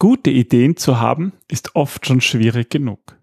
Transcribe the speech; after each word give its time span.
Gute 0.00 0.30
Ideen 0.30 0.78
zu 0.78 0.98
haben, 0.98 1.34
ist 1.46 1.76
oft 1.76 2.06
schon 2.06 2.22
schwierig 2.22 2.70
genug. 2.70 3.18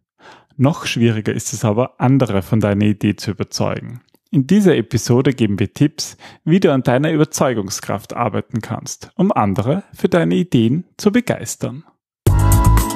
Noch 0.58 0.86
schwieriger 0.86 1.34
ist 1.34 1.52
es 1.52 1.66
aber, 1.66 2.00
andere 2.00 2.44
von 2.44 2.60
deiner 2.60 2.86
Idee 2.86 3.16
zu 3.16 3.32
überzeugen. 3.32 4.02
In 4.30 4.46
dieser 4.46 4.78
Episode 4.78 5.34
geben 5.34 5.58
wir 5.58 5.74
Tipps, 5.74 6.18
wie 6.46 6.60
du 6.60 6.71
an 6.71 6.84
deiner 6.84 7.12
Überzeugungskraft 7.12 8.16
arbeiten 8.16 8.62
kannst, 8.62 9.10
um 9.16 9.32
andere 9.32 9.86
für 9.92 10.08
deine 10.08 10.36
Ideen 10.36 10.84
zu 10.98 11.12
begeistern. 11.12 11.84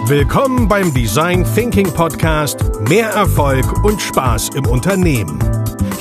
Willkommen 0.05 0.67
beim 0.67 0.93
Design 0.93 1.43
Thinking 1.55 1.91
Podcast 1.91 2.63
Mehr 2.87 3.09
Erfolg 3.09 3.83
und 3.83 3.99
Spaß 3.99 4.49
im 4.49 4.67
Unternehmen. 4.67 5.39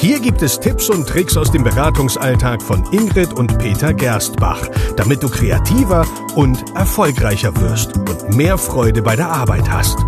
Hier 0.01 0.19
gibt 0.19 0.41
es 0.41 0.59
Tipps 0.59 0.89
und 0.89 1.07
Tricks 1.07 1.37
aus 1.37 1.53
dem 1.53 1.63
Beratungsalltag 1.63 2.63
von 2.63 2.91
Ingrid 2.91 3.35
und 3.35 3.59
Peter 3.59 3.93
Gerstbach, 3.93 4.67
damit 4.97 5.23
du 5.23 5.29
kreativer 5.29 6.07
und 6.37 6.75
erfolgreicher 6.75 7.55
wirst 7.61 7.99
und 7.99 8.35
mehr 8.35 8.57
Freude 8.57 9.03
bei 9.03 9.15
der 9.15 9.29
Arbeit 9.29 9.71
hast. 9.71 9.99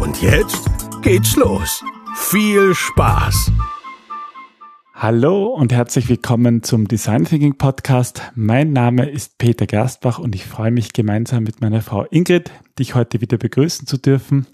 Und 0.00 0.22
jetzt 0.22 0.70
geht's 1.02 1.34
los. 1.34 1.82
Viel 2.14 2.72
Spaß! 2.72 3.50
Hallo 4.94 5.46
und 5.46 5.72
herzlich 5.72 6.08
willkommen 6.08 6.62
zum 6.62 6.86
Design 6.86 7.24
Thinking 7.24 7.58
Podcast. 7.58 8.22
Mein 8.36 8.72
Name 8.72 9.10
ist 9.10 9.38
Peter 9.38 9.66
Gerstbach 9.66 10.20
und 10.20 10.36
ich 10.36 10.46
freue 10.46 10.70
mich 10.70 10.92
gemeinsam 10.92 11.42
mit 11.42 11.60
meiner 11.60 11.82
Frau 11.82 12.04
Ingrid, 12.04 12.52
dich 12.78 12.94
heute 12.94 13.20
wieder 13.20 13.38
begrüßen 13.38 13.88
zu 13.88 13.96
dürfen. 13.96 14.46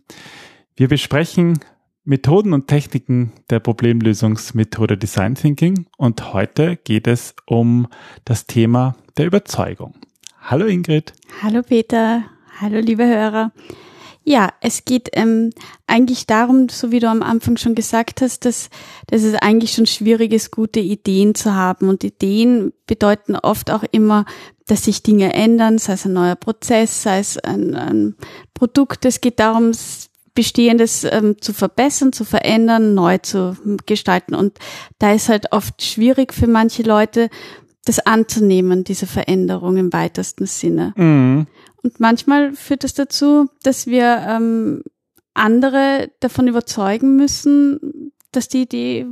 Wir 0.77 0.89
besprechen 0.89 1.61
Methoden 2.09 2.55
und 2.55 2.69
Techniken 2.69 3.33
der 3.51 3.61
Problemlösungsmethode 3.61 4.97
Design 4.97 5.35
Thinking 5.35 5.85
und 5.99 6.33
heute 6.33 6.77
geht 6.77 7.07
es 7.07 7.35
um 7.45 7.87
das 8.25 8.47
Thema 8.47 8.97
der 9.19 9.27
Überzeugung. 9.27 9.93
Hallo 10.41 10.65
Ingrid. 10.65 11.13
Hallo 11.43 11.61
Peter. 11.63 12.25
Hallo 12.59 12.79
liebe 12.79 13.07
Hörer. 13.07 13.53
Ja, 14.25 14.55
es 14.63 14.87
geht 14.87 15.11
ähm, 15.13 15.51
eigentlich 15.87 16.27
darum, 16.27 16.71
so 16.71 16.93
wie 16.93 17.01
du 17.01 17.11
am 17.11 17.23
Anfang 17.23 17.59
schon 17.59 17.75
gesagt 17.75 18.23
hast, 18.23 18.47
dass, 18.47 18.71
dass 19.09 19.23
es 19.23 19.35
eigentlich 19.35 19.73
schon 19.73 19.87
schwierig 19.87 20.33
ist, 20.33 20.51
gute 20.51 20.81
Ideen 20.81 21.35
zu 21.35 21.55
haben. 21.55 21.91
Und 21.91 22.05
Ideen 22.05 22.73
bedeuten 22.87 23.37
oft 23.37 23.71
auch 23.71 23.85
immer, 23.91 24.25
dass 24.67 24.85
sich 24.85 25.03
Dinge 25.03 25.35
ändern, 25.35 25.77
sei 25.77 25.93
es 25.93 26.07
ein 26.07 26.15
neuer 26.15 26.37
Prozess, 26.37 27.03
sei 27.03 27.19
es 27.19 27.39
ein, 27.39 27.75
ein 27.75 28.17
Produkt. 28.55 29.05
Es 29.05 29.21
geht 29.21 29.41
darum, 29.41 29.73
Bestehendes 30.35 31.05
ähm, 31.05 31.37
zu 31.41 31.53
verbessern, 31.53 32.13
zu 32.13 32.25
verändern, 32.25 32.95
neu 32.95 33.19
zu 33.19 33.57
gestalten. 33.87 34.35
Und 34.35 34.59
da 34.99 35.13
ist 35.13 35.29
halt 35.29 35.53
oft 35.53 35.83
schwierig 35.83 36.33
für 36.33 36.47
manche 36.47 36.83
Leute, 36.83 37.29
das 37.85 38.01
anzunehmen, 38.01 38.85
diese 38.85 39.07
Veränderung 39.07 39.77
im 39.79 39.93
weitesten 39.93 40.47
Sinne. 40.47 40.93
Mhm. 40.97 41.47
Und 41.83 42.01
manchmal 42.01 42.53
führt 42.53 42.85
das 42.85 42.95
dazu, 42.95 43.49
dass 43.63 43.87
wir 43.87 44.25
ähm, 44.29 44.83
andere 45.35 46.11
davon 46.21 46.49
überzeugen 46.49 47.17
müssen, 47.17 48.13
dass 48.33 48.49
die 48.49 48.63
Idee 48.63 49.07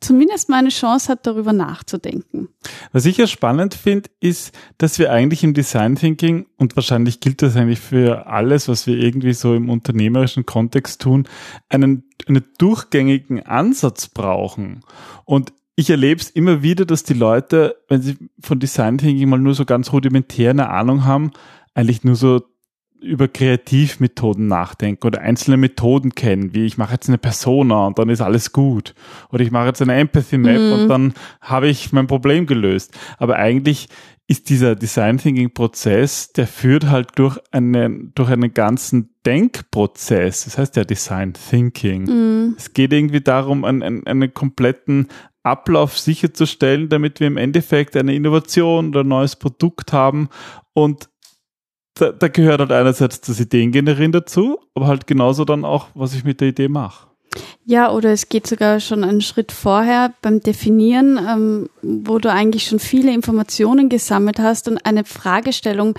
zumindest 0.00 0.48
mal 0.48 0.58
eine 0.58 0.68
Chance 0.68 1.12
hat, 1.12 1.26
darüber 1.26 1.52
nachzudenken. 1.52 2.48
Was 2.92 3.06
ich 3.06 3.16
ja 3.16 3.26
spannend 3.26 3.74
finde, 3.74 4.10
ist, 4.20 4.52
dass 4.78 4.98
wir 4.98 5.12
eigentlich 5.12 5.44
im 5.44 5.54
Design 5.54 5.96
Thinking, 5.96 6.46
und 6.56 6.76
wahrscheinlich 6.76 7.20
gilt 7.20 7.42
das 7.42 7.56
eigentlich 7.56 7.80
für 7.80 8.26
alles, 8.26 8.68
was 8.68 8.86
wir 8.86 8.96
irgendwie 8.96 9.32
so 9.32 9.54
im 9.54 9.70
unternehmerischen 9.70 10.46
Kontext 10.46 11.02
tun, 11.02 11.28
einen, 11.68 12.04
einen 12.26 12.44
durchgängigen 12.58 13.44
Ansatz 13.44 14.08
brauchen. 14.08 14.82
Und 15.24 15.52
ich 15.76 15.90
erlebe 15.90 16.20
es 16.20 16.30
immer 16.30 16.62
wieder, 16.62 16.86
dass 16.86 17.02
die 17.02 17.14
Leute, 17.14 17.76
wenn 17.88 18.02
sie 18.02 18.16
von 18.40 18.58
Design 18.58 18.98
Thinking 18.98 19.28
mal 19.28 19.38
nur 19.38 19.54
so 19.54 19.64
ganz 19.64 19.92
rudimentär 19.92 20.50
eine 20.50 20.70
Ahnung 20.70 21.04
haben, 21.04 21.32
eigentlich 21.74 22.02
nur 22.02 22.16
so 22.16 22.42
über 23.00 23.28
Kreativmethoden 23.28 24.46
nachdenken 24.46 25.06
oder 25.06 25.20
einzelne 25.20 25.56
Methoden 25.56 26.14
kennen, 26.14 26.54
wie 26.54 26.66
ich 26.66 26.78
mache 26.78 26.94
jetzt 26.94 27.08
eine 27.08 27.18
Persona 27.18 27.86
und 27.86 27.98
dann 27.98 28.08
ist 28.08 28.20
alles 28.20 28.52
gut. 28.52 28.94
Oder 29.30 29.42
ich 29.42 29.50
mache 29.50 29.66
jetzt 29.66 29.82
eine 29.82 29.94
Empathy 29.94 30.38
Map 30.38 30.60
mhm. 30.60 30.72
und 30.72 30.88
dann 30.88 31.14
habe 31.40 31.68
ich 31.68 31.92
mein 31.92 32.06
Problem 32.06 32.46
gelöst. 32.46 32.96
Aber 33.18 33.36
eigentlich 33.36 33.88
ist 34.28 34.50
dieser 34.50 34.74
Design 34.74 35.18
Thinking 35.18 35.54
Prozess, 35.54 36.32
der 36.32 36.46
führt 36.46 36.88
halt 36.88 37.10
durch 37.16 37.38
einen, 37.52 38.12
durch 38.14 38.30
einen 38.30 38.52
ganzen 38.52 39.14
Denkprozess. 39.24 40.44
Das 40.44 40.58
heißt 40.58 40.76
ja 40.76 40.84
Design 40.84 41.32
Thinking. 41.34 42.02
Mhm. 42.04 42.54
Es 42.56 42.72
geht 42.72 42.92
irgendwie 42.92 43.20
darum, 43.20 43.64
einen, 43.64 43.82
einen, 43.82 44.06
einen 44.06 44.34
kompletten 44.34 45.08
Ablauf 45.44 45.96
sicherzustellen, 45.96 46.88
damit 46.88 47.20
wir 47.20 47.28
im 47.28 47.36
Endeffekt 47.36 47.96
eine 47.96 48.14
Innovation 48.14 48.88
oder 48.88 49.04
ein 49.04 49.08
neues 49.08 49.36
Produkt 49.36 49.92
haben 49.92 50.28
und 50.72 51.08
da, 51.96 52.12
da 52.12 52.28
gehört 52.28 52.60
halt 52.60 52.72
einerseits 52.72 53.20
das 53.20 53.40
Ideengenerieren 53.40 54.12
dazu, 54.12 54.58
aber 54.74 54.86
halt 54.86 55.06
genauso 55.06 55.44
dann 55.44 55.64
auch, 55.64 55.88
was 55.94 56.14
ich 56.14 56.24
mit 56.24 56.40
der 56.40 56.48
Idee 56.48 56.68
mache. 56.68 57.06
Ja, 57.64 57.90
oder 57.90 58.12
es 58.12 58.28
geht 58.28 58.46
sogar 58.46 58.80
schon 58.80 59.02
einen 59.04 59.20
Schritt 59.20 59.52
vorher 59.52 60.12
beim 60.22 60.40
Definieren, 60.40 61.18
ähm, 61.18 61.68
wo 61.82 62.18
du 62.18 62.30
eigentlich 62.30 62.66
schon 62.66 62.78
viele 62.78 63.12
Informationen 63.12 63.88
gesammelt 63.88 64.38
hast 64.38 64.68
und 64.68 64.78
eine 64.86 65.04
Fragestellung 65.04 65.98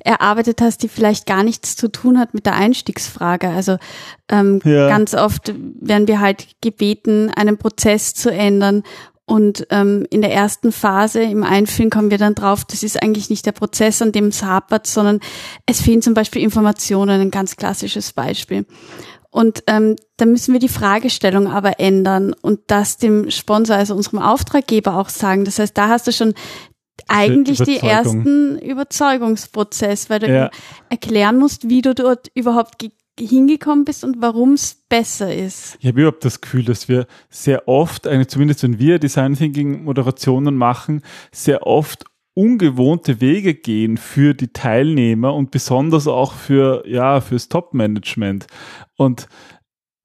erarbeitet 0.00 0.60
hast, 0.60 0.82
die 0.82 0.88
vielleicht 0.88 1.26
gar 1.26 1.42
nichts 1.42 1.76
zu 1.76 1.90
tun 1.90 2.18
hat 2.18 2.34
mit 2.34 2.46
der 2.46 2.54
Einstiegsfrage. 2.54 3.48
Also 3.48 3.78
ähm, 4.30 4.60
ja. 4.64 4.88
ganz 4.88 5.14
oft 5.14 5.52
werden 5.80 6.08
wir 6.08 6.20
halt 6.20 6.46
gebeten, 6.62 7.30
einen 7.34 7.58
Prozess 7.58 8.14
zu 8.14 8.30
ändern 8.30 8.82
und 9.28 9.66
ähm, 9.68 10.06
in 10.08 10.22
der 10.22 10.32
ersten 10.32 10.72
Phase 10.72 11.20
im 11.20 11.44
Einführen 11.44 11.90
kommen 11.90 12.10
wir 12.10 12.16
dann 12.16 12.34
drauf, 12.34 12.64
das 12.64 12.82
ist 12.82 13.02
eigentlich 13.02 13.28
nicht 13.28 13.44
der 13.44 13.52
Prozess, 13.52 14.00
an 14.00 14.10
dem 14.10 14.28
es 14.28 14.42
hapert, 14.42 14.86
sondern 14.86 15.20
es 15.66 15.82
fehlen 15.82 16.00
zum 16.00 16.14
Beispiel 16.14 16.40
Informationen, 16.40 17.20
ein 17.20 17.30
ganz 17.30 17.56
klassisches 17.56 18.14
Beispiel. 18.14 18.64
Und 19.30 19.64
ähm, 19.66 19.96
da 20.16 20.24
müssen 20.24 20.54
wir 20.54 20.60
die 20.60 20.70
Fragestellung 20.70 21.46
aber 21.46 21.78
ändern 21.78 22.32
und 22.40 22.60
das 22.68 22.96
dem 22.96 23.30
Sponsor, 23.30 23.76
also 23.76 23.94
unserem 23.94 24.20
Auftraggeber 24.20 24.96
auch 24.96 25.10
sagen. 25.10 25.44
Das 25.44 25.58
heißt, 25.58 25.76
da 25.76 25.88
hast 25.88 26.06
du 26.06 26.12
schon 26.12 26.32
eigentlich 27.06 27.58
die 27.58 27.76
ersten 27.76 28.58
Überzeugungsprozess, 28.58 30.08
weil 30.08 30.20
du 30.20 30.32
ja. 30.32 30.50
erklären 30.88 31.36
musst, 31.36 31.68
wie 31.68 31.82
du 31.82 31.94
dort 31.94 32.30
überhaupt 32.34 32.78
hingekommen 33.18 33.84
bist 33.84 34.04
und 34.04 34.20
warum 34.20 34.52
es 34.54 34.74
besser 34.88 35.34
ist. 35.34 35.76
Ich 35.80 35.88
habe 35.88 36.00
überhaupt 36.00 36.24
das 36.24 36.40
Gefühl, 36.40 36.64
dass 36.64 36.88
wir 36.88 37.06
sehr 37.28 37.68
oft, 37.68 38.08
zumindest 38.28 38.62
wenn 38.62 38.78
wir 38.78 38.98
Design 38.98 39.34
Thinking 39.34 39.84
Moderationen 39.84 40.56
machen, 40.56 41.02
sehr 41.32 41.66
oft 41.66 42.04
ungewohnte 42.34 43.20
Wege 43.20 43.54
gehen 43.54 43.96
für 43.96 44.32
die 44.32 44.52
Teilnehmer 44.52 45.34
und 45.34 45.50
besonders 45.50 46.06
auch 46.06 46.34
für 46.34 46.86
ja 46.86 47.20
fürs 47.20 47.48
Top 47.48 47.74
Management 47.74 48.46
und 48.96 49.28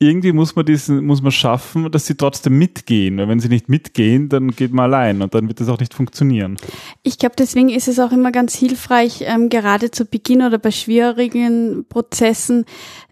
irgendwie 0.08 0.32
muss 0.32 0.56
man 0.56 0.66
diesen, 0.66 1.06
muss 1.06 1.22
man 1.22 1.32
schaffen, 1.32 1.92
dass 1.92 2.06
sie 2.06 2.16
trotzdem 2.16 2.58
mitgehen. 2.58 3.18
Weil 3.18 3.28
wenn 3.28 3.40
sie 3.40 3.50
nicht 3.50 3.70
mitgehen, 3.70 4.30
dann 4.30 4.52
geht 4.52 4.74
man 4.74 4.86
allein 4.86 5.22
und 5.22 5.34
dann 5.34 5.48
wird 5.48 5.60
das 5.60 5.70
auch 5.70 5.80
nicht 5.80 5.94
funktionieren. 5.94 6.58
Ich 7.04 7.18
glaube, 7.18 7.36
deswegen 7.38 7.70
ist 7.70 7.88
es 7.88 8.00
auch 8.00 8.12
immer 8.12 8.32
ganz 8.32 8.56
hilfreich, 8.56 9.24
ähm, 9.26 9.50
gerade 9.50 9.92
zu 9.92 10.06
Beginn 10.06 10.42
oder 10.42 10.58
bei 10.58 10.72
schwierigen 10.72 11.86
Prozessen, 11.88 12.66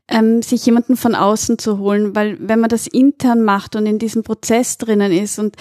ähm, 0.08 0.42
sich 0.42 0.66
jemanden 0.66 0.98
von 0.98 1.16
außen 1.16 1.58
zu 1.58 1.78
holen, 1.78 2.16
weil 2.16 2.38
wenn 2.40 2.60
man 2.60 2.70
das 2.70 2.88
intern 2.88 3.44
macht 3.44 3.76
und 3.76 3.86
in 3.86 3.98
diesem 3.98 4.24
Prozess 4.24 4.78
drinnen 4.78 5.12
ist 5.12 5.40
und 5.40 5.56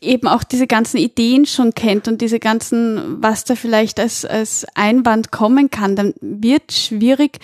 eben 0.00 0.28
auch 0.28 0.44
diese 0.44 0.66
ganzen 0.66 0.98
Ideen 0.98 1.44
schon 1.44 1.74
kennt 1.74 2.06
und 2.06 2.20
diese 2.20 2.38
ganzen, 2.38 3.20
was 3.20 3.44
da 3.44 3.56
vielleicht 3.56 3.98
als, 3.98 4.24
als 4.24 4.64
Einwand 4.74 5.32
kommen 5.32 5.70
kann, 5.70 5.96
dann 5.96 6.14
wird 6.20 6.72
schwierig, 6.72 7.38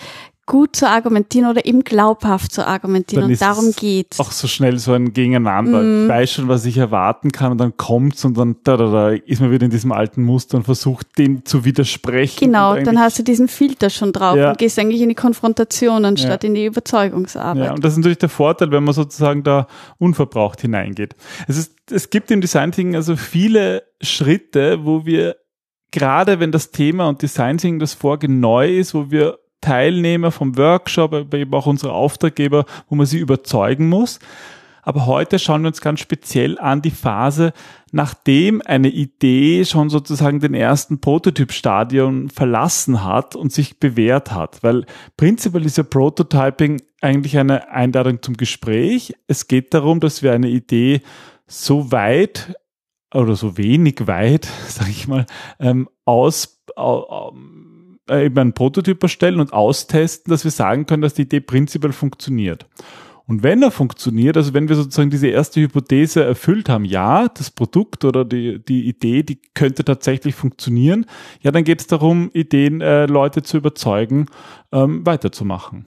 gut 0.49 0.75
zu 0.75 0.89
argumentieren 0.89 1.47
oder 1.47 1.63
eben 1.63 1.83
glaubhaft 1.83 2.51
zu 2.51 2.65
argumentieren. 2.65 3.21
Dann 3.21 3.31
und 3.31 3.41
darum 3.41 3.71
geht 3.71 4.15
Auch 4.17 4.31
so 4.31 4.47
schnell 4.47 4.79
so 4.79 4.93
ein 4.93 5.13
Gegeneinander. 5.13 5.81
Mm. 5.81 6.03
Ich 6.03 6.09
weiß 6.09 6.31
schon, 6.33 6.47
was 6.47 6.65
ich 6.65 6.77
erwarten 6.77 7.31
kann 7.31 7.51
und 7.51 7.59
dann 7.59 7.77
kommt's 7.77 8.25
und 8.25 8.35
dann 8.35 8.55
da, 8.63 8.75
da, 8.75 8.91
da 8.91 9.09
ist 9.09 9.41
man 9.41 9.51
wieder 9.51 9.65
in 9.65 9.71
diesem 9.71 9.91
alten 9.91 10.23
Muster 10.23 10.57
und 10.57 10.63
versucht 10.63 11.19
dem 11.19 11.45
zu 11.45 11.65
widersprechen. 11.65 12.39
Genau, 12.39 12.75
dann 12.75 12.99
hast 12.99 13.19
du 13.19 13.23
diesen 13.23 13.47
Filter 13.47 13.91
schon 13.91 14.11
drauf 14.11 14.37
ja. 14.37 14.49
und 14.49 14.57
gehst 14.57 14.79
eigentlich 14.79 15.01
in 15.01 15.09
die 15.09 15.15
Konfrontation 15.15 16.03
anstatt 16.03 16.43
ja. 16.43 16.49
in 16.49 16.55
die 16.55 16.65
Überzeugungsarbeit. 16.65 17.65
Ja, 17.65 17.73
und 17.73 17.85
das 17.85 17.93
ist 17.93 17.99
natürlich 17.99 18.17
der 18.17 18.29
Vorteil, 18.29 18.71
wenn 18.71 18.83
man 18.83 18.95
sozusagen 18.95 19.43
da 19.43 19.67
unverbraucht 19.99 20.61
hineingeht. 20.61 21.15
Es 21.47 21.57
ist, 21.57 21.75
es 21.91 22.09
gibt 22.09 22.31
im 22.31 22.41
Design 22.41 22.71
Thinking 22.71 22.95
also 22.95 23.15
viele 23.15 23.83
Schritte, 24.01 24.83
wo 24.83 25.05
wir 25.05 25.35
gerade 25.91 26.39
wenn 26.39 26.51
das 26.51 26.71
Thema 26.71 27.07
und 27.07 27.21
Design 27.21 27.59
Thinking 27.59 27.79
das 27.79 27.93
Vorge 27.93 28.27
neu 28.29 28.75
ist, 28.75 28.95
wo 28.95 29.11
wir 29.11 29.37
Teilnehmer 29.61 30.31
vom 30.31 30.57
Workshop, 30.57 31.13
aber 31.13 31.37
eben 31.37 31.53
auch 31.53 31.65
unsere 31.65 31.93
Auftraggeber, 31.93 32.65
wo 32.89 32.95
man 32.95 33.05
sie 33.05 33.19
überzeugen 33.19 33.89
muss. 33.89 34.19
Aber 34.81 35.05
heute 35.05 35.37
schauen 35.37 35.61
wir 35.61 35.67
uns 35.67 35.81
ganz 35.81 35.99
speziell 35.99 36.57
an 36.57 36.81
die 36.81 36.91
Phase, 36.91 37.53
nachdem 37.91 38.61
eine 38.65 38.87
Idee 38.87 39.65
schon 39.65 39.89
sozusagen 39.89 40.39
den 40.39 40.53
ersten 40.53 40.99
Prototypstadion 40.99 42.29
verlassen 42.29 43.03
hat 43.03 43.35
und 43.35 43.51
sich 43.51 43.79
bewährt 43.79 44.31
hat. 44.31 44.63
Weil 44.63 44.85
prinzipiell 45.17 45.65
ist 45.65 45.77
ja 45.77 45.83
Prototyping 45.83 46.81
eigentlich 47.01 47.37
eine 47.37 47.69
Einladung 47.69 48.21
zum 48.21 48.35
Gespräch. 48.35 49.13
Es 49.27 49.47
geht 49.47 49.73
darum, 49.73 49.99
dass 49.99 50.23
wir 50.23 50.33
eine 50.33 50.49
Idee 50.49 51.01
so 51.45 51.91
weit 51.91 52.55
oder 53.13 53.35
so 53.35 53.57
wenig 53.57 54.07
weit, 54.07 54.45
sage 54.67 54.91
ich 54.91 55.07
mal, 55.07 55.25
ähm, 55.59 55.89
aus, 56.05 56.63
äh, 56.75 56.81
eben 58.09 58.37
einen 58.37 58.53
Prototyp 58.53 59.01
erstellen 59.01 59.39
und 59.39 59.53
austesten, 59.53 60.31
dass 60.31 60.43
wir 60.43 60.51
sagen 60.51 60.85
können, 60.85 61.01
dass 61.01 61.13
die 61.13 61.23
Idee 61.23 61.39
prinzipiell 61.39 61.93
funktioniert. 61.93 62.67
Und 63.29 63.43
wenn 63.43 63.61
er 63.61 63.69
funktioniert, 63.69 64.37
also 64.37 64.55
wenn 64.55 64.69
wir 64.69 64.75
sozusagen 64.75 65.11
diese 65.11 65.27
erste 65.27 65.61
Hypothese 65.61 66.23
erfüllt 66.23 66.67
haben, 66.67 66.83
ja, 66.83 67.27
das 67.27 67.51
Produkt 67.51 68.03
oder 68.03 68.25
die, 68.25 68.57
die 68.57 68.87
Idee, 68.87 69.21
die 69.21 69.39
könnte 69.53 69.85
tatsächlich 69.85 70.33
funktionieren, 70.33 71.05
ja, 71.41 71.51
dann 71.51 71.63
geht 71.63 71.79
es 71.79 71.85
darum, 71.85 72.31
Ideen, 72.33 72.81
äh, 72.81 73.05
Leute 73.05 73.43
zu 73.43 73.57
überzeugen, 73.57 74.25
ähm, 74.71 75.05
weiterzumachen. 75.05 75.85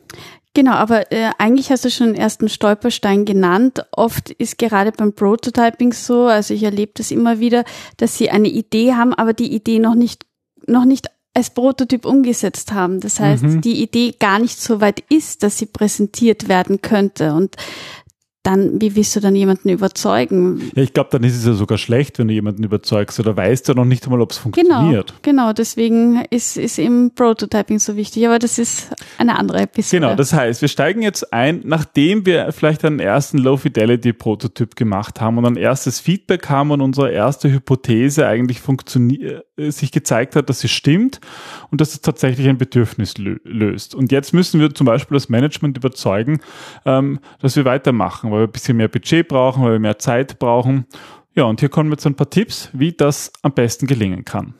Genau, 0.54 0.74
aber 0.74 1.10
äh, 1.10 1.30
eigentlich 1.38 1.70
hast 1.72 1.84
du 1.84 1.90
schon 1.90 2.08
den 2.08 2.14
ersten 2.14 2.48
Stolperstein 2.48 3.24
genannt. 3.24 3.86
Oft 3.90 4.30
ist 4.30 4.58
gerade 4.58 4.92
beim 4.92 5.12
Prototyping 5.12 5.92
so, 5.92 6.26
also 6.26 6.54
ich 6.54 6.62
erlebe 6.62 6.92
das 6.94 7.10
immer 7.10 7.40
wieder, 7.40 7.64
dass 7.96 8.16
sie 8.16 8.30
eine 8.30 8.48
Idee 8.48 8.92
haben, 8.92 9.14
aber 9.14 9.32
die 9.32 9.52
Idee 9.52 9.80
noch 9.80 9.96
nicht 9.96 10.26
noch 10.68 10.84
nicht 10.84 11.08
als 11.34 11.50
Prototyp 11.50 12.04
umgesetzt 12.04 12.72
haben. 12.72 13.00
Das 13.00 13.18
heißt, 13.18 13.42
mhm. 13.42 13.60
die 13.62 13.82
Idee 13.82 14.14
gar 14.18 14.38
nicht 14.38 14.60
so 14.60 14.80
weit 14.80 15.02
ist, 15.08 15.42
dass 15.42 15.58
sie 15.58 15.66
präsentiert 15.66 16.48
werden 16.48 16.82
könnte. 16.82 17.32
Und 17.32 17.56
dann, 18.42 18.80
wie 18.80 18.96
willst 18.96 19.14
du 19.14 19.20
dann 19.20 19.36
jemanden 19.36 19.68
überzeugen? 19.68 20.72
Ja, 20.74 20.82
ich 20.82 20.92
glaube, 20.92 21.10
dann 21.12 21.22
ist 21.22 21.36
es 21.36 21.46
ja 21.46 21.52
sogar 21.52 21.78
schlecht, 21.78 22.18
wenn 22.18 22.26
du 22.26 22.34
jemanden 22.34 22.64
überzeugst 22.64 23.20
oder 23.20 23.36
weißt 23.36 23.68
du 23.68 23.74
noch 23.74 23.84
nicht 23.84 24.04
einmal, 24.04 24.20
ob 24.20 24.32
es 24.32 24.38
funktioniert. 24.38 25.14
Genau, 25.22 25.42
genau. 25.44 25.52
Deswegen 25.52 26.24
ist, 26.30 26.56
ist 26.56 26.78
eben 26.78 27.14
Prototyping 27.14 27.78
so 27.78 27.94
wichtig. 27.94 28.26
Aber 28.26 28.40
das 28.40 28.58
ist 28.58 28.90
eine 29.16 29.38
andere 29.38 29.60
Episode. 29.60 30.00
Genau, 30.00 30.16
das 30.16 30.32
heißt, 30.32 30.60
wir 30.60 30.68
steigen 30.68 31.02
jetzt 31.02 31.32
ein, 31.32 31.60
nachdem 31.64 32.26
wir 32.26 32.50
vielleicht 32.50 32.84
einen 32.84 32.98
ersten 32.98 33.38
Low-Fidelity-Prototyp 33.38 34.74
gemacht 34.74 35.20
haben 35.20 35.38
und 35.38 35.46
ein 35.46 35.56
erstes 35.56 36.00
Feedback 36.00 36.48
haben 36.48 36.72
und 36.72 36.80
unsere 36.80 37.12
erste 37.12 37.50
Hypothese 37.50 38.26
eigentlich 38.26 38.60
funktioniert, 38.60 39.22
äh, 39.22 39.42
sich 39.56 39.92
gezeigt 39.92 40.34
hat, 40.34 40.48
dass 40.48 40.60
sie 40.60 40.68
stimmt 40.68 41.20
und 41.70 41.80
dass 41.80 41.92
es 41.92 42.00
tatsächlich 42.00 42.48
ein 42.48 42.58
Bedürfnis 42.58 43.18
löst. 43.18 43.94
Und 43.94 44.10
jetzt 44.10 44.32
müssen 44.32 44.60
wir 44.60 44.74
zum 44.74 44.86
Beispiel 44.86 45.14
das 45.14 45.28
Management 45.28 45.76
überzeugen, 45.76 46.40
ähm, 46.86 47.20
dass 47.40 47.56
wir 47.56 47.64
weitermachen 47.64 48.30
weil 48.30 48.40
wir 48.40 48.46
ein 48.46 48.52
bisschen 48.52 48.76
mehr 48.76 48.88
Budget 48.88 49.28
brauchen, 49.28 49.62
weil 49.62 49.72
wir 49.72 49.78
mehr 49.78 49.98
Zeit 49.98 50.38
brauchen. 50.38 50.86
Ja, 51.34 51.44
und 51.44 51.60
hier 51.60 51.68
kommen 51.68 51.90
jetzt 51.90 52.06
ein 52.06 52.14
paar 52.14 52.30
Tipps, 52.30 52.70
wie 52.72 52.92
das 52.92 53.32
am 53.42 53.52
besten 53.52 53.86
gelingen 53.86 54.24
kann. 54.24 54.54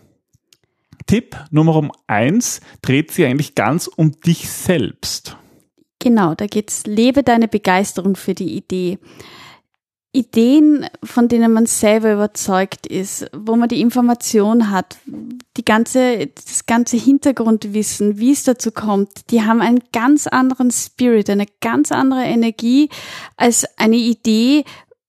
Tipp 1.06 1.36
Nummer 1.50 1.90
eins 2.06 2.60
dreht 2.80 3.10
sich 3.10 3.24
eigentlich 3.24 3.54
ganz 3.54 3.86
um 3.86 4.12
dich 4.20 4.50
selbst. 4.50 5.36
Genau, 5.98 6.34
da 6.34 6.46
geht's, 6.46 6.84
lebe 6.86 7.22
deine 7.22 7.48
Begeisterung 7.48 8.16
für 8.16 8.34
die 8.34 8.56
Idee. 8.56 8.98
Ideen, 10.14 10.87
von 11.03 11.29
denen 11.29 11.53
man 11.53 11.64
selber 11.64 12.12
überzeugt 12.12 12.87
ist, 12.87 13.31
wo 13.35 13.56
man 13.56 13.70
die 13.70 13.81
Information 13.81 14.70
hat, 14.70 14.99
die 15.56 15.64
ganze, 15.64 16.26
das 16.26 16.67
ganze 16.67 16.99
Hintergrundwissen, 16.99 18.19
wie 18.19 18.32
es 18.32 18.44
dazu 18.44 18.73
kommt, 18.73 19.31
die 19.31 19.43
haben 19.43 19.62
einen 19.62 19.81
ganz 19.93 20.26
anderen 20.26 20.70
Spirit, 20.70 21.31
eine 21.31 21.47
ganz 21.62 21.93
andere 21.93 22.25
Energie 22.25 22.91
als 23.38 23.67
eine 23.79 23.97
Idee, 23.97 24.64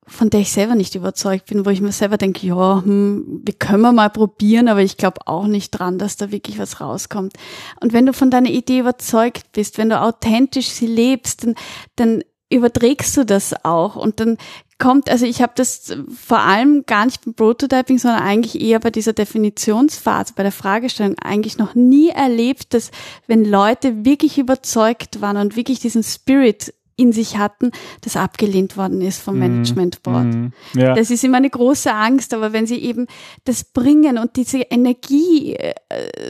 von 0.08 0.30
der 0.30 0.42
ich 0.42 0.52
selber 0.52 0.76
nicht 0.76 0.96
überzeugt 0.96 1.48
bin, 1.48 1.66
wo 1.66 1.70
ich 1.70 1.82
mir 1.82 1.92
selber 1.92 2.18
denke, 2.18 2.46
ja, 2.48 2.82
hm, 2.84 3.42
wir 3.44 3.54
können 3.54 3.96
mal 3.96 4.10
probieren, 4.10 4.68
aber 4.68 4.82
ich 4.82 4.96
glaube 4.98 5.28
auch 5.28 5.48
nicht 5.48 5.72
dran, 5.72 5.98
dass 5.98 6.18
da 6.18 6.32
wirklich 6.32 6.60
was 6.60 6.80
rauskommt. 6.80 7.34
Und 7.82 7.92
wenn 7.94 8.06
du 8.06 8.14
von 8.14 8.32
deiner 8.32 8.50
Idee 8.50 8.80
überzeugt 8.80 9.52
bist, 9.52 9.78
wenn 9.78 9.90
du 9.90 10.00
authentisch 10.00 10.70
sie 10.70 10.88
lebst, 10.88 11.44
dann, 11.44 11.56
dann 11.96 12.24
überträgst 12.54 13.18
du 13.18 13.26
das 13.26 13.54
auch 13.66 13.96
und 13.96 14.20
dann 14.20 14.38
kommt, 14.80 15.10
also 15.10 15.26
ich 15.26 15.42
habe 15.42 15.54
das 15.56 15.96
vor 16.14 16.40
allem 16.40 16.86
gar 16.86 17.06
nicht 17.06 17.24
beim 17.24 17.34
Prototyping, 17.34 18.00
sondern 18.00 18.22
eigentlich 18.22 18.62
eher 18.62 18.80
bei 18.80 18.90
dieser 18.90 19.14
Definitionsphase, 19.14 20.34
bei 20.36 20.44
der 20.44 20.52
Fragestellung 20.52 21.18
eigentlich 21.20 21.58
noch 21.58 21.76
nie 21.76 22.10
erlebt, 22.10 22.74
dass 22.74 22.92
wenn 23.28 23.46
Leute 23.46 24.04
wirklich 24.04 24.38
überzeugt 24.38 25.22
waren 25.22 25.38
und 25.38 25.56
wirklich 25.56 25.80
diesen 25.80 26.04
Spirit 26.04 26.74
in 26.96 27.12
sich 27.12 27.38
hatten, 27.38 27.72
das 28.02 28.16
abgelehnt 28.16 28.78
worden 28.78 29.02
ist 29.02 29.22
vom 29.22 29.36
mhm. 29.36 29.40
Management 29.42 30.04
Board. 30.04 30.26
Mm, 30.26 30.48
ja. 30.76 30.94
Das 30.94 31.10
ist 31.10 31.24
immer 31.24 31.38
eine 31.38 31.50
große 31.50 31.92
Angst, 31.92 32.34
aber 32.34 32.54
wenn 32.54 32.68
sie 32.68 32.78
eben 32.78 33.08
das 33.46 33.64
bringen 33.64 34.18
und 34.18 34.36
diese 34.36 34.60
Energie 34.60 35.56
äh, 35.56 35.74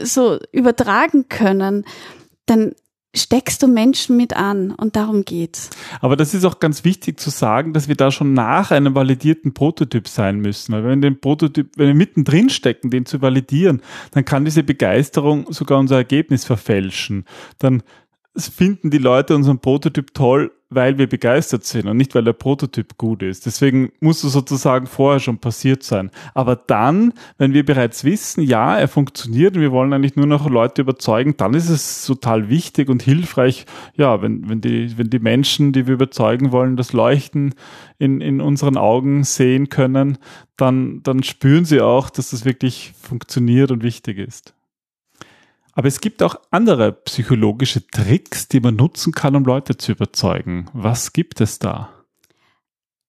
so 0.04 0.38
übertragen 0.52 1.28
können, 1.28 1.84
dann 2.46 2.74
steckst 3.14 3.62
du 3.62 3.66
Menschen 3.66 4.16
mit 4.16 4.36
an 4.36 4.72
und 4.72 4.96
darum 4.96 5.24
geht's. 5.24 5.70
Aber 6.00 6.16
das 6.16 6.34
ist 6.34 6.44
auch 6.44 6.58
ganz 6.58 6.84
wichtig 6.84 7.18
zu 7.20 7.30
sagen, 7.30 7.72
dass 7.72 7.88
wir 7.88 7.94
da 7.94 8.10
schon 8.10 8.34
nach 8.34 8.70
einem 8.70 8.94
validierten 8.94 9.54
Prototyp 9.54 10.08
sein 10.08 10.40
müssen. 10.40 10.72
Weil 10.72 10.84
wenn 10.84 11.02
wir 11.02 11.10
den 11.10 11.20
Prototyp, 11.20 11.70
wenn 11.76 11.88
wir 11.88 11.94
mittendrin 11.94 12.50
stecken, 12.50 12.90
den 12.90 13.06
zu 13.06 13.22
validieren, 13.22 13.82
dann 14.12 14.24
kann 14.24 14.44
diese 14.44 14.62
Begeisterung 14.62 15.52
sogar 15.52 15.78
unser 15.78 15.96
Ergebnis 15.96 16.44
verfälschen. 16.44 17.24
Dann 17.58 17.82
finden 18.36 18.90
die 18.90 18.98
Leute 18.98 19.34
unseren 19.34 19.60
Prototyp 19.60 20.12
toll, 20.14 20.52
weil 20.74 20.98
wir 20.98 21.08
begeistert 21.08 21.64
sind 21.64 21.86
und 21.86 21.96
nicht, 21.96 22.14
weil 22.14 22.24
der 22.24 22.32
Prototyp 22.32 22.96
gut 22.98 23.22
ist. 23.22 23.46
Deswegen 23.46 23.92
muss 24.00 24.24
es 24.24 24.32
sozusagen 24.32 24.86
vorher 24.86 25.20
schon 25.20 25.38
passiert 25.38 25.82
sein. 25.82 26.10
Aber 26.34 26.56
dann, 26.56 27.12
wenn 27.38 27.52
wir 27.52 27.64
bereits 27.64 28.04
wissen, 28.04 28.42
ja, 28.42 28.76
er 28.76 28.88
funktioniert 28.88 29.56
und 29.56 29.62
wir 29.62 29.72
wollen 29.72 29.92
eigentlich 29.92 30.16
nur 30.16 30.26
noch 30.26 30.48
Leute 30.48 30.82
überzeugen, 30.82 31.36
dann 31.36 31.54
ist 31.54 31.68
es 31.68 32.04
total 32.06 32.48
wichtig 32.48 32.88
und 32.88 33.02
hilfreich, 33.02 33.66
ja, 33.96 34.22
wenn, 34.22 34.48
wenn, 34.48 34.60
die, 34.60 34.96
wenn 34.98 35.10
die 35.10 35.18
Menschen, 35.18 35.72
die 35.72 35.86
wir 35.86 35.94
überzeugen 35.94 36.52
wollen, 36.52 36.76
das 36.76 36.92
Leuchten 36.92 37.54
in, 37.98 38.20
in 38.20 38.40
unseren 38.40 38.76
Augen 38.76 39.24
sehen 39.24 39.68
können, 39.68 40.18
dann, 40.56 41.02
dann 41.02 41.22
spüren 41.22 41.64
sie 41.64 41.80
auch, 41.80 42.10
dass 42.10 42.30
das 42.30 42.44
wirklich 42.44 42.92
funktioniert 43.00 43.70
und 43.70 43.82
wichtig 43.82 44.18
ist. 44.18 44.54
Aber 45.74 45.88
es 45.88 46.00
gibt 46.00 46.22
auch 46.22 46.36
andere 46.50 46.92
psychologische 46.92 47.86
Tricks, 47.86 48.48
die 48.48 48.60
man 48.60 48.76
nutzen 48.76 49.12
kann, 49.12 49.34
um 49.34 49.44
Leute 49.44 49.76
zu 49.76 49.92
überzeugen. 49.92 50.70
Was 50.72 51.12
gibt 51.12 51.40
es 51.40 51.58
da? 51.58 51.90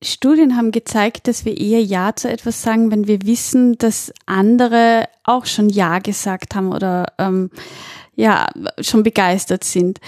Studien 0.04 0.58
haben 0.58 0.72
gezeigt, 0.72 1.28
dass 1.28 1.46
wir 1.46 1.58
eher 1.58 1.82
Ja 1.82 2.16
zu 2.16 2.30
etwas 2.30 2.62
sagen, 2.62 2.92
wenn 2.92 3.08
wir 3.08 3.22
wissen, 3.24 3.78
dass 3.78 4.14
andere 4.26 5.08
auch 5.24 5.46
schon 5.46 5.70
Ja 5.70 6.00
gesagt 6.00 6.56
haben 6.56 6.72
oder 6.72 7.14
ähm, 7.18 7.50
ja 8.16 8.48
schon 8.80 9.04
begeistert 9.04 9.64
sind. 9.64 10.00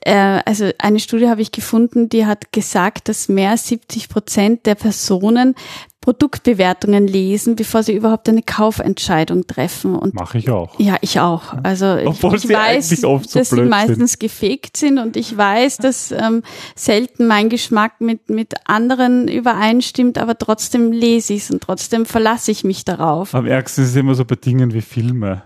Äh, 0.00 0.40
also 0.44 0.70
eine 0.78 0.98
Studie 0.98 1.28
habe 1.28 1.42
ich 1.42 1.52
gefunden, 1.52 2.08
die 2.08 2.26
hat 2.26 2.52
gesagt, 2.52 3.08
dass 3.08 3.28
mehr 3.28 3.50
als 3.50 3.68
70 3.68 4.08
Prozent 4.08 4.66
der 4.66 4.74
Personen 4.74 5.54
Produktbewertungen 6.02 7.06
lesen, 7.06 7.56
bevor 7.56 7.82
sie 7.82 7.94
überhaupt 7.94 8.28
eine 8.28 8.42
Kaufentscheidung 8.42 9.46
treffen. 9.46 9.94
Und 9.94 10.14
Mache 10.14 10.36
ich 10.36 10.50
auch. 10.50 10.78
Ja, 10.78 10.96
ich 11.00 11.20
auch. 11.20 11.54
Also 11.62 11.96
Obwohl 12.04 12.34
ich, 12.36 12.44
ich 12.44 12.50
weiß, 12.50 12.88
so 12.90 13.20
dass 13.32 13.50
sie 13.50 13.62
meistens 13.62 14.12
sind. 14.12 14.20
gefaked 14.20 14.76
sind 14.76 14.98
und 14.98 15.16
ich 15.16 15.34
weiß, 15.36 15.78
dass 15.78 16.10
ähm, 16.10 16.42
selten 16.74 17.26
mein 17.28 17.48
Geschmack 17.48 18.00
mit 18.00 18.28
mit 18.28 18.54
anderen 18.64 19.28
übereinstimmt, 19.28 20.18
aber 20.18 20.36
trotzdem 20.36 20.92
lese 20.92 21.34
ich 21.34 21.44
es 21.44 21.50
und 21.50 21.62
trotzdem 21.62 22.04
verlasse 22.04 22.50
ich 22.50 22.64
mich 22.64 22.84
darauf. 22.84 23.34
Am 23.34 23.46
ärgsten 23.46 23.84
ist 23.84 23.90
es 23.90 23.96
immer 23.96 24.16
so 24.16 24.24
bei 24.24 24.34
Dingen 24.34 24.74
wie 24.74 24.80
Filme. 24.82 25.42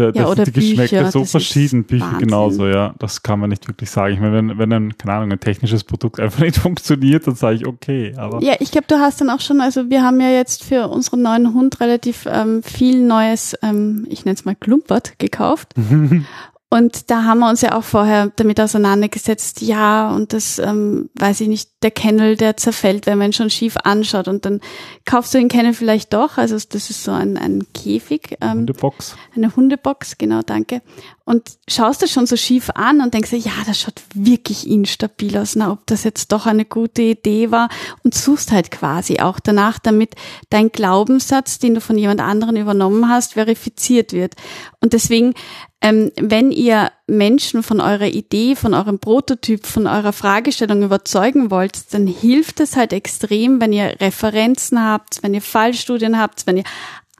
Da, 0.00 0.10
ja, 0.18 0.28
oder 0.28 0.44
die 0.44 0.50
Bücher, 0.50 0.82
Geschmäcker 0.82 1.12
so 1.12 1.24
verschieden, 1.26 1.84
Bücher 1.84 2.06
Wahnsinn. 2.06 2.28
genauso, 2.28 2.66
ja. 2.66 2.94
Das 2.98 3.22
kann 3.22 3.38
man 3.38 3.50
nicht 3.50 3.68
wirklich 3.68 3.90
sagen. 3.90 4.14
Ich 4.14 4.20
meine, 4.20 4.32
wenn, 4.34 4.58
wenn 4.58 4.72
ein, 4.72 4.96
keine 4.96 5.14
Ahnung, 5.14 5.32
ein 5.32 5.40
technisches 5.40 5.84
Produkt 5.84 6.18
einfach 6.18 6.40
nicht 6.44 6.56
funktioniert, 6.56 7.26
dann 7.26 7.34
sage 7.34 7.56
ich 7.56 7.66
okay. 7.66 8.14
Aber 8.16 8.42
ja, 8.42 8.54
ich 8.60 8.70
glaube, 8.70 8.86
du 8.88 8.96
hast 8.96 9.20
dann 9.20 9.28
auch 9.28 9.40
schon, 9.40 9.60
also 9.60 9.90
wir 9.90 10.02
haben 10.02 10.20
ja 10.20 10.30
jetzt 10.30 10.64
für 10.64 10.88
unseren 10.88 11.22
neuen 11.22 11.52
Hund 11.52 11.80
relativ 11.80 12.26
ähm, 12.26 12.62
viel 12.62 13.04
neues, 13.04 13.54
ähm, 13.62 14.06
ich 14.08 14.24
nenne 14.24 14.34
es 14.34 14.44
mal 14.44 14.54
Klumpert, 14.54 15.18
gekauft. 15.18 15.74
Und 16.72 17.10
da 17.10 17.24
haben 17.24 17.40
wir 17.40 17.50
uns 17.50 17.62
ja 17.62 17.76
auch 17.76 17.82
vorher 17.82 18.30
damit 18.36 18.60
auseinandergesetzt, 18.60 19.60
ja, 19.60 20.08
und 20.14 20.32
das, 20.32 20.60
ähm, 20.60 21.10
weiß 21.18 21.40
ich 21.40 21.48
nicht, 21.48 21.68
der 21.82 21.90
Kennel, 21.90 22.36
der 22.36 22.56
zerfällt, 22.56 23.06
wenn 23.06 23.18
man 23.18 23.30
ihn 23.30 23.32
schon 23.32 23.50
schief 23.50 23.76
anschaut. 23.82 24.28
Und 24.28 24.44
dann 24.44 24.60
kaufst 25.04 25.34
du 25.34 25.38
den 25.38 25.48
Kennel 25.48 25.74
vielleicht 25.74 26.12
doch. 26.12 26.38
Also 26.38 26.54
das 26.54 26.90
ist 26.90 27.02
so 27.02 27.10
ein, 27.10 27.36
ein 27.36 27.66
Käfig. 27.72 28.36
Ähm, 28.40 28.58
Hundebox. 28.58 29.16
Eine 29.34 29.56
Hundebox, 29.56 30.16
genau, 30.16 30.42
danke. 30.42 30.80
Und 31.24 31.58
schaust 31.68 32.02
das 32.02 32.10
schon 32.12 32.26
so 32.26 32.36
schief 32.36 32.70
an 32.70 33.00
und 33.00 33.14
denkst 33.14 33.30
dir, 33.30 33.38
ja, 33.38 33.52
das 33.66 33.80
schaut 33.80 34.02
wirklich 34.14 34.68
instabil 34.68 35.36
aus, 35.38 35.56
na, 35.56 35.72
ob 35.72 35.86
das 35.86 36.04
jetzt 36.04 36.30
doch 36.30 36.46
eine 36.46 36.64
gute 36.64 37.02
Idee 37.02 37.50
war. 37.50 37.68
Und 38.04 38.14
suchst 38.14 38.52
halt 38.52 38.70
quasi 38.70 39.18
auch 39.18 39.40
danach, 39.40 39.80
damit 39.80 40.14
dein 40.50 40.70
Glaubenssatz, 40.70 41.58
den 41.58 41.74
du 41.74 41.80
von 41.80 41.98
jemand 41.98 42.20
anderen 42.20 42.56
übernommen 42.56 43.08
hast, 43.08 43.32
verifiziert 43.32 44.12
wird. 44.12 44.34
Und 44.80 44.92
deswegen 44.92 45.34
ähm, 45.82 46.12
wenn 46.16 46.52
ihr 46.52 46.92
Menschen 47.06 47.62
von 47.62 47.80
eurer 47.80 48.06
Idee, 48.06 48.54
von 48.54 48.74
eurem 48.74 48.98
Prototyp, 48.98 49.66
von 49.66 49.86
eurer 49.86 50.12
Fragestellung 50.12 50.82
überzeugen 50.82 51.50
wollt, 51.50 51.94
dann 51.94 52.06
hilft 52.06 52.60
es 52.60 52.76
halt 52.76 52.92
extrem, 52.92 53.60
wenn 53.60 53.72
ihr 53.72 53.96
Referenzen 54.00 54.82
habt, 54.82 55.22
wenn 55.22 55.32
ihr 55.32 55.42
Fallstudien 55.42 56.18
habt, 56.18 56.46
wenn 56.46 56.58
ihr 56.58 56.64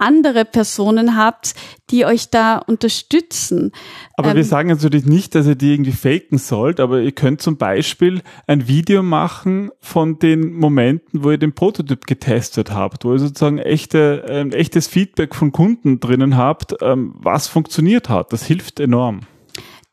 andere 0.01 0.45
Personen 0.45 1.17
habt, 1.17 1.55
die 1.91 2.05
euch 2.05 2.31
da 2.31 2.59
unterstützen. 2.59 3.73
Aber 4.15 4.31
ähm, 4.31 4.37
wir 4.37 4.45
sagen 4.45 4.69
natürlich 4.69 5.07
nicht, 5.07 5.35
dass 5.35 5.47
ihr 5.47 5.55
die 5.55 5.73
irgendwie 5.73 5.93
faken 5.93 6.39
sollt, 6.39 6.81
aber 6.81 7.01
ihr 7.01 7.13
könnt 7.13 7.43
zum 7.43 7.57
Beispiel 7.57 8.23
ein 8.47 8.69
Video 8.69 9.03
machen 9.03 9.71
von 9.81 10.19
den 10.19 10.53
Momenten, 10.53 11.25
wo 11.25 11.31
ihr 11.31 11.39
den 11.39 11.55
Prototyp 11.55 12.07
getestet 12.07 12.71
habt, 12.73 13.05
wo 13.05 13.13
ihr 13.13 13.19
sozusagen 13.19 13.59
echte, 13.59 14.25
ein 14.29 14.53
echtes 14.53 14.87
Feedback 14.87 15.35
von 15.35 15.53
Kunden 15.53 16.01
drinnen 16.01 16.37
habt, 16.37 16.77
ähm, 16.81 17.15
was 17.19 17.49
funktioniert 17.49 18.09
hat. 18.09 18.33
Das 18.33 18.45
hilft 18.45 18.81
enorm. 18.81 19.21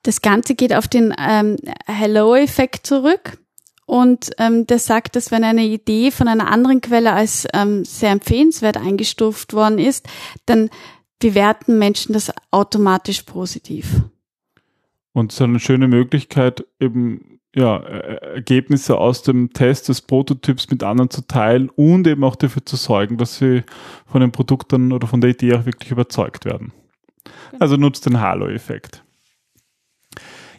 Das 0.04 0.22
Ganze 0.22 0.56
geht 0.56 0.74
auf 0.74 0.88
den 0.88 1.14
ähm, 1.20 1.58
Hello-Effekt 1.86 2.88
zurück. 2.88 3.38
Und 3.88 4.32
ähm, 4.38 4.68
der 4.68 4.80
sagt, 4.80 5.16
dass 5.16 5.32
wenn 5.32 5.46
eine 5.46 5.64
Idee 5.64 6.12
von 6.12 6.28
einer 6.28 6.52
anderen 6.52 6.82
Quelle 6.82 7.14
als 7.14 7.48
ähm, 7.54 7.86
sehr 7.86 8.12
empfehlenswert 8.12 8.76
eingestuft 8.76 9.54
worden 9.54 9.80
ist, 9.80 10.06
dann 10.46 10.70
bewerten 11.20 11.80
Menschen 11.80 12.12
das 12.12 12.34
automatisch 12.52 13.22
positiv. 13.22 14.02
Und 15.14 15.32
so 15.32 15.46
eine 15.46 15.62
schöne 15.62 15.88
Möglichkeit, 15.88 16.66
eben 16.82 17.40
ja, 17.56 17.78
Ergebnisse 17.78 18.98
aus 18.98 19.24
dem 19.24 19.54
Test 19.54 19.88
des 19.88 20.02
Prototyps 20.02 20.70
mit 20.70 20.84
anderen 20.84 21.10
zu 21.10 21.22
teilen 21.22 21.70
und 21.70 22.06
eben 22.08 22.26
auch 22.26 22.36
dafür 22.36 22.66
zu 22.66 22.76
sorgen, 22.76 23.18
dass 23.18 23.38
sie 23.38 23.64
von 24.06 24.20
den 24.20 24.34
Produkten 24.34 24.92
oder 24.92 25.08
von 25.08 25.22
der 25.22 25.30
Idee 25.30 25.56
auch 25.56 25.66
wirklich 25.66 25.92
überzeugt 25.92 26.44
werden. 26.44 26.74
Genau. 27.24 27.62
Also 27.62 27.78
nutzt 27.78 28.06
den 28.06 28.20
Halo-Effekt. 28.20 29.06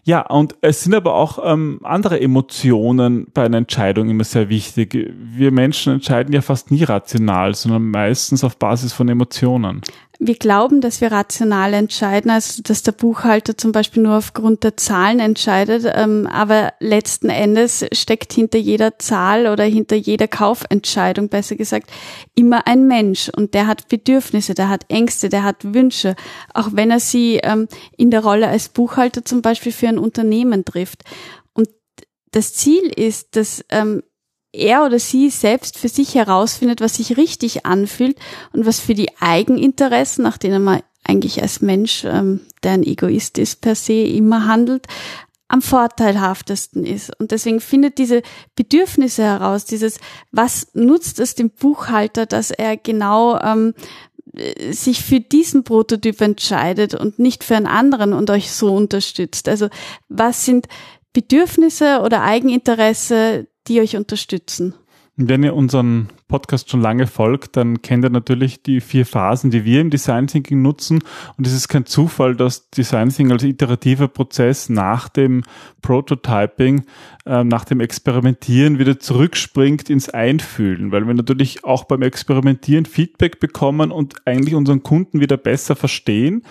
Ja, 0.09 0.23
und 0.23 0.57
es 0.63 0.85
sind 0.85 0.95
aber 0.95 1.17
auch 1.17 1.39
ähm, 1.45 1.81
andere 1.83 2.19
Emotionen 2.19 3.27
bei 3.35 3.45
einer 3.45 3.59
Entscheidung 3.59 4.09
immer 4.09 4.25
sehr 4.25 4.49
wichtig. 4.49 5.13
Wir 5.15 5.53
Menschen 5.53 5.93
entscheiden 5.93 6.33
ja 6.33 6.41
fast 6.41 6.71
nie 6.71 6.83
rational, 6.83 7.55
sondern 7.55 7.91
meistens 7.91 8.43
auf 8.43 8.57
Basis 8.57 8.95
von 8.95 9.11
Emotionen 9.11 9.83
wir 10.21 10.35
glauben, 10.35 10.81
dass 10.81 11.01
wir 11.01 11.13
rational 11.13 11.75
entscheiden, 11.75 12.31
also 12.31 12.61
dass 12.63 12.83
der 12.83 12.91
Buchhalter 12.91 13.57
zum 13.57 13.71
Beispiel 13.71 14.03
nur 14.03 14.17
aufgrund 14.17 14.65
der 14.65 14.77
Zahlen 14.77 15.21
entscheidet, 15.21 15.85
ähm, 15.95 16.27
aber 16.27 16.73
letzten 16.81 17.31
Endes 17.31 17.87
steckt 17.93 18.33
hinter 18.33 18.59
jeder 18.59 18.99
Zahl 18.99 19.47
oder 19.47 19.63
hinter 19.63 19.95
jeder 19.95 20.27
Kaufentscheidung, 20.27 21.29
besser 21.29 21.55
gesagt, 21.55 21.91
immer 22.35 22.67
ein 22.67 22.89
Mensch 22.89 23.29
und 23.29 23.55
der 23.55 23.69
hat 23.69 23.87
Bedürfnisse, 23.87 24.55
der 24.55 24.69
hat 24.69 24.87
Ängste, 24.89 25.29
der 25.29 25.45
hat 25.45 25.73
Wünsche, 25.73 26.17
auch 26.53 26.71
wenn 26.73 26.91
er 26.91 27.01
sie 27.01 27.37
ähm, 27.45 27.69
in 27.97 28.11
der 28.11 28.25
Rolle 28.25 28.49
als 28.49 28.71
Buchhalter 28.71 29.25
zum 29.25 29.41
Beispiel 29.41 29.71
für 29.71 29.89
ein 29.89 29.99
Unternehmen 29.99 30.65
trifft. 30.65 31.05
Und 31.53 31.69
das 32.33 32.55
Ziel 32.55 32.93
ist, 32.97 33.37
dass 33.37 33.65
ähm, 33.71 34.03
er 34.59 34.85
oder 34.85 34.99
sie 34.99 35.31
selbst 35.31 35.79
für 35.79 35.89
sich 35.89 36.15
herausfindet, 36.15 36.81
was 36.81 36.97
sich 36.97 37.17
richtig 37.17 37.67
anfühlt 37.67 38.19
und 38.53 38.67
was 38.67 38.81
für 38.81 38.95
die 38.95 39.11
Eigeninteressen, 39.21 40.25
nach 40.25 40.39
denen 40.39 40.63
man 40.63 40.83
eigentlich 41.05 41.41
als 41.43 41.61
Mensch, 41.61 42.05
ähm, 42.05 42.41
der 42.63 42.73
ein 42.73 42.83
Egoist 42.83 43.39
ist, 43.39 43.61
per 43.61 43.75
se 43.75 43.95
immer 43.95 44.47
handelt, 44.47 44.87
am 45.49 45.63
vorteilhaftesten 45.63 46.85
ist. 46.85 47.19
Und 47.19 47.31
deswegen 47.31 47.61
findet 47.61 47.97
diese 47.97 48.23
Bedürfnisse 48.55 49.23
heraus, 49.23 49.65
dieses, 49.65 49.99
was 50.31 50.69
nutzt 50.75 51.19
es 51.21 51.35
dem 51.35 51.51
Buchhalter, 51.51 52.27
dass 52.27 52.51
er 52.51 52.77
genau 52.77 53.41
ähm, 53.41 53.75
sich 54.71 55.03
für 55.03 55.21
diesen 55.21 55.65
Prototyp 55.65 56.21
entscheidet 56.21 56.95
und 56.95 57.19
nicht 57.19 57.45
für 57.45 57.57
einen 57.57 57.67
anderen 57.67 58.13
und 58.13 58.31
euch 58.31 58.53
so 58.53 58.75
unterstützt. 58.75 59.49
Also 59.49 59.69
was 60.09 60.45
sind 60.45 60.69
Bedürfnisse 61.13 62.03
oder 62.03 62.23
Eigeninteresse, 62.23 63.49
die 63.69 63.81
euch 63.81 63.97
unterstützen. 63.97 64.75
Wenn 65.21 65.43
ihr 65.43 65.55
unseren 65.55 66.11
Podcast 66.29 66.71
schon 66.71 66.81
lange 66.81 67.09
folgt, 67.09 67.57
dann 67.57 67.83
kennt 67.83 68.05
ihr 68.05 68.11
natürlich 68.11 68.63
die 68.63 68.81
vier 68.81 69.05
Phasen, 69.05 69.51
die 69.51 69.65
wir 69.65 69.81
im 69.81 69.91
Design 69.91 70.29
Thinking 70.29 70.63
nutzen. 70.63 71.01
Und 71.37 71.45
es 71.45 71.53
ist 71.55 71.67
kein 71.67 71.87
Zufall, 71.87 72.37
dass 72.37 72.71
Design 72.71 73.09
Thinking 73.09 73.33
als 73.33 73.43
iterativer 73.43 74.07
Prozess 74.07 74.69
nach 74.69 75.09
dem 75.09 75.43
Prototyping, 75.83 76.85
äh, 77.27 77.43
nach 77.43 77.65
dem 77.65 77.81
Experimentieren 77.81 78.79
wieder 78.79 79.01
zurückspringt 79.01 79.91
ins 79.91 80.09
Einfühlen, 80.09 80.93
weil 80.93 81.05
wir 81.05 81.15
natürlich 81.15 81.65
auch 81.65 81.83
beim 81.85 82.03
Experimentieren 82.03 82.87
Feedback 82.87 83.41
bekommen 83.41 83.91
und 83.91 84.25
eigentlich 84.25 84.55
unseren 84.55 84.85
Kunden 84.85 85.19
wieder 85.19 85.37
besser 85.37 85.75
verstehen. 85.75 86.45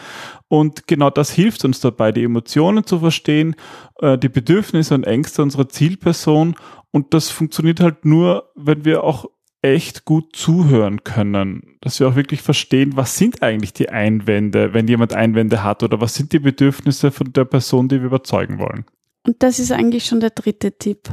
Und 0.49 0.87
genau 0.87 1.09
das 1.09 1.31
hilft 1.31 1.63
uns 1.63 1.79
dabei, 1.79 2.11
die 2.11 2.23
Emotionen 2.23 2.85
zu 2.85 2.99
verstehen, 2.99 3.55
äh, 4.01 4.17
die 4.17 4.29
Bedürfnisse 4.29 4.95
und 4.95 5.05
Ängste 5.05 5.41
unserer 5.41 5.69
Zielperson. 5.69 6.55
Und 6.91 7.13
das 7.13 7.29
funktioniert 7.29 7.79
halt 7.79 8.05
nur, 8.05 8.51
wenn 8.55 8.85
wir 8.85 9.03
auch 9.03 9.25
echt 9.61 10.05
gut 10.05 10.35
zuhören 10.35 11.03
können, 11.03 11.77
dass 11.81 11.99
wir 11.99 12.07
auch 12.07 12.15
wirklich 12.15 12.41
verstehen, 12.41 12.95
was 12.95 13.17
sind 13.17 13.43
eigentlich 13.43 13.73
die 13.73 13.89
Einwände, 13.89 14.73
wenn 14.73 14.87
jemand 14.87 15.13
Einwände 15.13 15.63
hat 15.63 15.83
oder 15.83 15.99
was 15.99 16.15
sind 16.15 16.31
die 16.31 16.39
Bedürfnisse 16.39 17.11
von 17.11 17.33
der 17.33 17.45
Person, 17.45 17.89
die 17.89 17.99
wir 17.99 18.07
überzeugen 18.07 18.59
wollen. 18.59 18.85
Und 19.25 19.43
das 19.43 19.59
ist 19.59 19.71
eigentlich 19.71 20.05
schon 20.05 20.19
der 20.19 20.29
dritte 20.29 20.77
Tipp. 20.77 21.09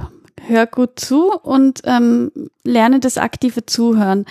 Hör 0.47 0.67
gut 0.67 1.01
zu 1.01 1.33
und 1.33 1.81
ähm, 1.85 2.31
lerne 2.65 3.01
das 3.01 3.19
aktive 3.19 3.67
Zuhören 3.67 4.27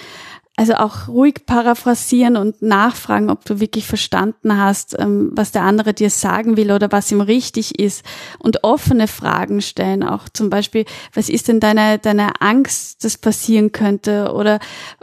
also 0.56 0.76
auch 0.76 1.08
ruhig 1.08 1.48
paraphrasieren 1.48 2.38
und 2.38 2.62
nachfragen, 2.62 3.32
ob 3.32 3.44
du 3.44 3.60
wirklich 3.60 3.88
verstanden 3.88 4.58
hast, 4.58 4.96
ähm, 5.00 5.32
was 5.34 5.52
der 5.52 5.64
andere 5.64 5.96
dir 5.96 6.12
sagen 6.12 6.58
will 6.58 6.72
oder 6.72 6.92
was 6.92 7.12
ihm 7.12 7.22
richtig 7.22 7.80
ist 7.80 8.06
und 8.38 8.64
offene 8.64 9.08
Fragen 9.08 9.62
stellen. 9.62 10.04
Auch 10.04 10.30
zum 10.30 10.52
Beispiel, 10.52 10.86
was 11.14 11.30
ist 11.30 11.48
denn 11.48 11.60
deine, 11.60 11.98
deine 11.98 12.40
Angst, 12.40 13.04
das 13.04 13.18
passieren 13.18 13.72
könnte 13.72 14.32
oder 14.34 14.60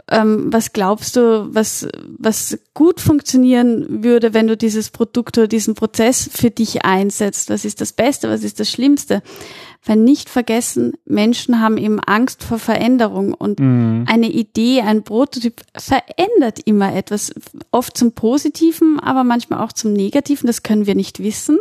ähm, 0.09 0.53
was 0.53 0.71
glaubst 0.71 1.17
du, 1.17 1.53
was, 1.53 1.87
was 2.17 2.57
gut 2.73 3.01
funktionieren 3.01 4.03
würde, 4.03 4.33
wenn 4.33 4.47
du 4.47 4.55
dieses 4.55 4.89
Produkt 4.89 5.37
oder 5.37 5.47
diesen 5.47 5.75
Prozess 5.75 6.29
für 6.31 6.49
dich 6.49 6.85
einsetzt? 6.85 7.49
Was 7.49 7.65
ist 7.65 7.81
das 7.81 7.91
Beste? 7.91 8.29
Was 8.29 8.43
ist 8.43 8.61
das 8.61 8.69
Schlimmste? 8.69 9.21
Weil 9.83 9.97
nicht 9.97 10.29
vergessen, 10.29 10.93
Menschen 11.05 11.59
haben 11.59 11.77
eben 11.77 11.99
Angst 11.99 12.43
vor 12.43 12.59
Veränderung 12.59 13.33
und 13.33 13.59
mhm. 13.59 14.05
eine 14.07 14.29
Idee, 14.29 14.81
ein 14.81 15.03
Prototyp 15.03 15.61
verändert 15.75 16.59
immer 16.65 16.95
etwas, 16.95 17.33
oft 17.71 17.97
zum 17.97 18.11
Positiven, 18.11 18.99
aber 18.99 19.23
manchmal 19.23 19.59
auch 19.59 19.71
zum 19.71 19.93
Negativen, 19.93 20.45
das 20.45 20.61
können 20.61 20.85
wir 20.85 20.93
nicht 20.93 21.23
wissen. 21.23 21.57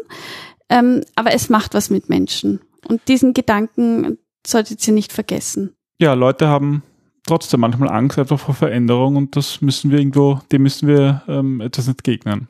Ähm, 0.69 1.01
aber 1.17 1.33
es 1.33 1.49
macht 1.49 1.73
was 1.73 1.89
mit 1.89 2.11
Menschen. 2.11 2.61
Und 2.87 3.01
diesen 3.09 3.33
Gedanken 3.33 4.19
solltet 4.47 4.87
ihr 4.87 4.95
nicht 4.95 5.13
vergessen. 5.13 5.75
Ja, 5.99 6.15
Leute 6.15 6.49
haben 6.49 6.83
trotzdem 7.27 7.61
manchmal 7.61 7.91
Angst 7.91 8.19
einfach 8.19 8.39
vor 8.39 8.55
Veränderung 8.55 9.17
und 9.17 9.37
das 9.37 9.61
müssen 9.61 9.91
wir 9.91 9.99
irgendwo, 9.99 10.41
dem 10.53 10.63
müssen 10.63 10.89
wir 10.89 11.23
ähm, 11.29 11.61
etwas 11.61 11.89
entgegnen. 11.89 12.49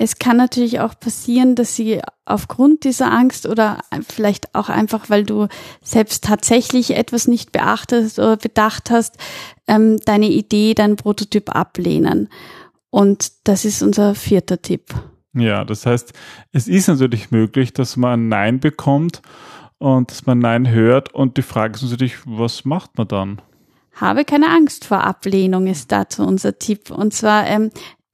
Es 0.00 0.18
kann 0.20 0.36
natürlich 0.36 0.78
auch 0.78 0.98
passieren, 0.98 1.56
dass 1.56 1.74
sie 1.74 2.00
aufgrund 2.24 2.84
dieser 2.84 3.10
Angst 3.12 3.46
oder 3.46 3.80
vielleicht 4.08 4.54
auch 4.54 4.68
einfach, 4.68 5.10
weil 5.10 5.24
du 5.24 5.48
selbst 5.82 6.24
tatsächlich 6.24 6.96
etwas 6.96 7.26
nicht 7.26 7.50
beachtet 7.50 8.16
oder 8.18 8.36
bedacht 8.36 8.90
hast, 8.90 9.16
ähm, 9.66 9.98
deine 10.04 10.28
Idee, 10.28 10.74
deinen 10.74 10.96
Prototyp 10.96 11.54
ablehnen. 11.54 12.28
Und 12.90 13.32
das 13.44 13.64
ist 13.64 13.82
unser 13.82 14.14
vierter 14.14 14.62
Tipp. 14.62 14.94
Ja, 15.34 15.64
das 15.64 15.84
heißt, 15.84 16.12
es 16.52 16.68
ist 16.68 16.86
natürlich 16.86 17.32
möglich, 17.32 17.72
dass 17.72 17.96
man 17.96 18.20
ein 18.20 18.28
Nein 18.28 18.60
bekommt 18.60 19.20
und 19.78 20.12
dass 20.12 20.26
man 20.26 20.38
Nein 20.38 20.70
hört 20.70 21.12
und 21.12 21.36
die 21.36 21.42
Frage 21.42 21.74
ist 21.74 21.82
natürlich, 21.82 22.18
was 22.24 22.64
macht 22.64 22.96
man 22.96 23.08
dann? 23.08 23.42
Habe 23.94 24.24
keine 24.24 24.48
Angst 24.48 24.84
vor 24.84 25.02
Ablehnung 25.02 25.66
ist 25.66 25.90
dazu 25.90 26.22
unser 26.22 26.58
Tipp. 26.58 26.90
Und 26.90 27.12
zwar 27.14 27.48
ähm, 27.48 27.70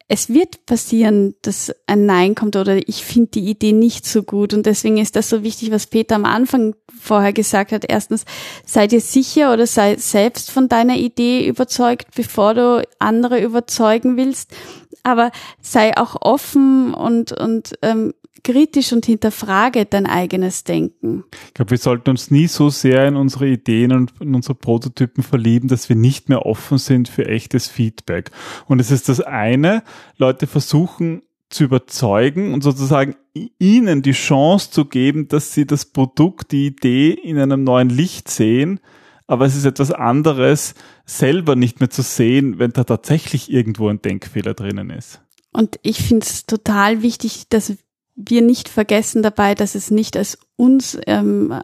es 0.06 0.28
wird 0.28 0.66
passieren, 0.66 1.34
dass 1.42 1.74
ein 1.86 2.04
Nein 2.04 2.34
kommt 2.34 2.56
oder 2.56 2.76
ich 2.88 3.04
finde 3.04 3.30
die 3.30 3.48
Idee 3.48 3.72
nicht 3.72 4.04
so 4.04 4.22
gut. 4.22 4.52
Und 4.52 4.66
deswegen 4.66 4.98
ist 4.98 5.16
das 5.16 5.30
so 5.30 5.42
wichtig, 5.42 5.70
was 5.70 5.86
Peter 5.86 6.14
am 6.14 6.26
Anfang 6.26 6.74
vorher 7.00 7.32
gesagt 7.32 7.72
hat. 7.72 7.84
Erstens, 7.88 8.24
sei 8.66 8.86
dir 8.86 9.00
sicher 9.00 9.52
oder 9.52 9.66
sei 9.66 9.96
selbst 9.96 10.50
von 10.50 10.68
deiner 10.68 10.96
Idee 10.96 11.46
überzeugt, 11.46 12.08
bevor 12.14 12.54
du 12.54 12.86
andere 12.98 13.42
überzeugen 13.42 14.18
willst. 14.18 14.54
Aber 15.04 15.30
sei 15.62 15.96
auch 15.96 16.16
offen 16.20 16.92
und, 16.92 17.32
und 17.32 17.74
ähm, 17.80 18.12
kritisch 18.44 18.92
und 18.92 19.06
hinterfrage 19.06 19.86
dein 19.86 20.06
eigenes 20.06 20.62
Denken. 20.62 21.24
Ich 21.48 21.54
glaube, 21.54 21.72
wir 21.72 21.78
sollten 21.78 22.10
uns 22.10 22.30
nie 22.30 22.46
so 22.46 22.70
sehr 22.70 23.08
in 23.08 23.16
unsere 23.16 23.48
Ideen 23.48 23.92
und 23.92 24.12
in 24.20 24.34
unsere 24.34 24.54
Prototypen 24.54 25.24
verlieben, 25.24 25.68
dass 25.68 25.88
wir 25.88 25.96
nicht 25.96 26.28
mehr 26.28 26.46
offen 26.46 26.78
sind 26.78 27.08
für 27.08 27.26
echtes 27.26 27.66
Feedback. 27.66 28.30
Und 28.66 28.80
es 28.80 28.90
ist 28.90 29.08
das 29.08 29.20
eine, 29.20 29.82
Leute 30.16 30.46
versuchen 30.46 31.22
zu 31.48 31.64
überzeugen 31.64 32.52
und 32.52 32.62
sozusagen 32.62 33.16
ihnen 33.58 34.02
die 34.02 34.12
Chance 34.12 34.70
zu 34.70 34.84
geben, 34.84 35.28
dass 35.28 35.54
sie 35.54 35.66
das 35.66 35.86
Produkt, 35.86 36.52
die 36.52 36.66
Idee 36.66 37.10
in 37.10 37.38
einem 37.38 37.64
neuen 37.64 37.88
Licht 37.88 38.28
sehen. 38.28 38.80
Aber 39.26 39.46
es 39.46 39.56
ist 39.56 39.64
etwas 39.64 39.90
anderes, 39.90 40.74
selber 41.06 41.56
nicht 41.56 41.80
mehr 41.80 41.90
zu 41.90 42.02
sehen, 42.02 42.58
wenn 42.58 42.72
da 42.72 42.84
tatsächlich 42.84 43.50
irgendwo 43.50 43.88
ein 43.88 44.02
Denkfehler 44.02 44.54
drinnen 44.54 44.90
ist. 44.90 45.20
Und 45.52 45.78
ich 45.82 46.02
finde 46.02 46.26
es 46.26 46.46
total 46.46 47.02
wichtig, 47.02 47.48
dass 47.48 47.72
wir 48.16 48.42
nicht 48.42 48.68
vergessen 48.68 49.22
dabei, 49.22 49.54
dass 49.54 49.74
es 49.74 49.90
nicht 49.90 50.16
als 50.16 50.38
uns 50.56 50.98
ähm, 51.06 51.54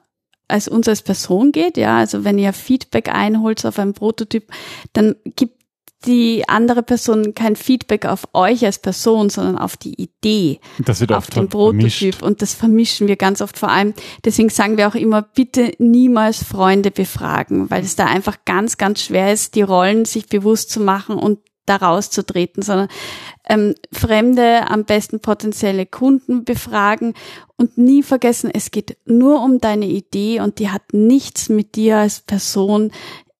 als 0.48 0.66
uns 0.66 0.88
als 0.88 1.02
Person 1.02 1.52
geht, 1.52 1.76
ja, 1.76 1.98
also 1.98 2.24
wenn 2.24 2.38
ihr 2.38 2.52
Feedback 2.52 3.08
einholt 3.08 3.64
auf 3.64 3.78
einen 3.78 3.94
Prototyp, 3.94 4.50
dann 4.92 5.14
gibt 5.24 5.60
die 6.06 6.48
andere 6.48 6.82
Person 6.82 7.34
kein 7.34 7.56
Feedback 7.56 8.06
auf 8.06 8.26
euch 8.32 8.64
als 8.64 8.78
Person, 8.78 9.28
sondern 9.28 9.58
auf 9.58 9.76
die 9.76 10.00
Idee, 10.00 10.60
das 10.78 11.00
wird 11.00 11.12
auf 11.12 11.18
oft 11.18 11.36
den 11.36 11.48
Prototyp. 11.48 11.90
vermischt. 11.90 12.22
Und 12.22 12.40
das 12.42 12.54
vermischen 12.54 13.06
wir 13.06 13.16
ganz 13.16 13.42
oft 13.42 13.58
vor 13.58 13.68
allem. 13.68 13.92
Deswegen 14.24 14.48
sagen 14.48 14.78
wir 14.78 14.88
auch 14.88 14.94
immer, 14.94 15.20
bitte 15.22 15.72
niemals 15.78 16.42
Freunde 16.42 16.90
befragen, 16.90 17.70
weil 17.70 17.82
es 17.82 17.96
da 17.96 18.06
einfach 18.06 18.38
ganz, 18.46 18.78
ganz 18.78 19.02
schwer 19.02 19.32
ist, 19.32 19.54
die 19.56 19.62
Rollen 19.62 20.06
sich 20.06 20.26
bewusst 20.26 20.70
zu 20.70 20.80
machen 20.80 21.16
und 21.16 21.38
da 21.70 21.76
rauszutreten, 21.76 22.62
sondern 22.62 22.88
ähm, 23.48 23.74
Fremde, 23.92 24.68
am 24.68 24.84
besten 24.84 25.20
potenzielle 25.20 25.86
Kunden 25.86 26.44
befragen 26.44 27.14
und 27.56 27.78
nie 27.78 28.02
vergessen, 28.02 28.50
es 28.52 28.70
geht 28.70 28.96
nur 29.06 29.42
um 29.42 29.58
deine 29.58 29.86
Idee 29.86 30.40
und 30.40 30.58
die 30.58 30.70
hat 30.70 30.92
nichts 30.92 31.48
mit 31.48 31.76
dir 31.76 31.98
als 31.98 32.20
Person 32.20 32.90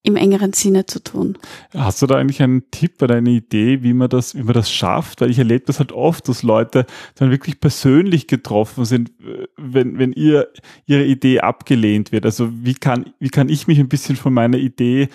im 0.03 0.17
engeren 0.17 0.55
Sinne 0.55 0.87
zu 0.87 1.03
tun. 1.03 1.37
Hast 1.75 2.01
du 2.01 2.07
da 2.07 2.17
eigentlich 2.17 2.43
einen 2.43 2.71
Tipp 2.71 3.03
oder 3.03 3.17
eine 3.17 3.31
Idee, 3.31 3.83
wie 3.83 3.93
man 3.93 4.09
das, 4.09 4.35
wie 4.35 4.43
man 4.43 4.55
das 4.55 4.71
schafft? 4.71 5.21
Weil 5.21 5.31
ich 5.31 5.39
erlebe 5.39 5.67
das 5.67 5.79
halt 5.79 5.93
oft, 5.93 6.27
dass 6.29 6.43
Leute 6.43 6.87
dann 7.17 7.31
wirklich 7.31 7.61
persönlich 7.61 8.27
getroffen 8.27 8.87
sind, 8.87 9.11
wenn, 9.59 9.99
wenn 9.99 10.13
ihr, 10.13 10.49
ihre 10.87 11.05
Idee 11.05 11.41
abgelehnt 11.41 12.13
wird. 12.13 12.25
Also 12.25 12.49
wie 12.51 12.75
kann, 12.75 13.13
wie 13.19 13.29
kann 13.29 13.51
ich 13.51 13.67
mich 13.67 13.79
ein 13.79 13.91
bisschen 13.91 14.17
von 14.17 14.33
meiner 14.33 14.57
Idee 14.57 15.09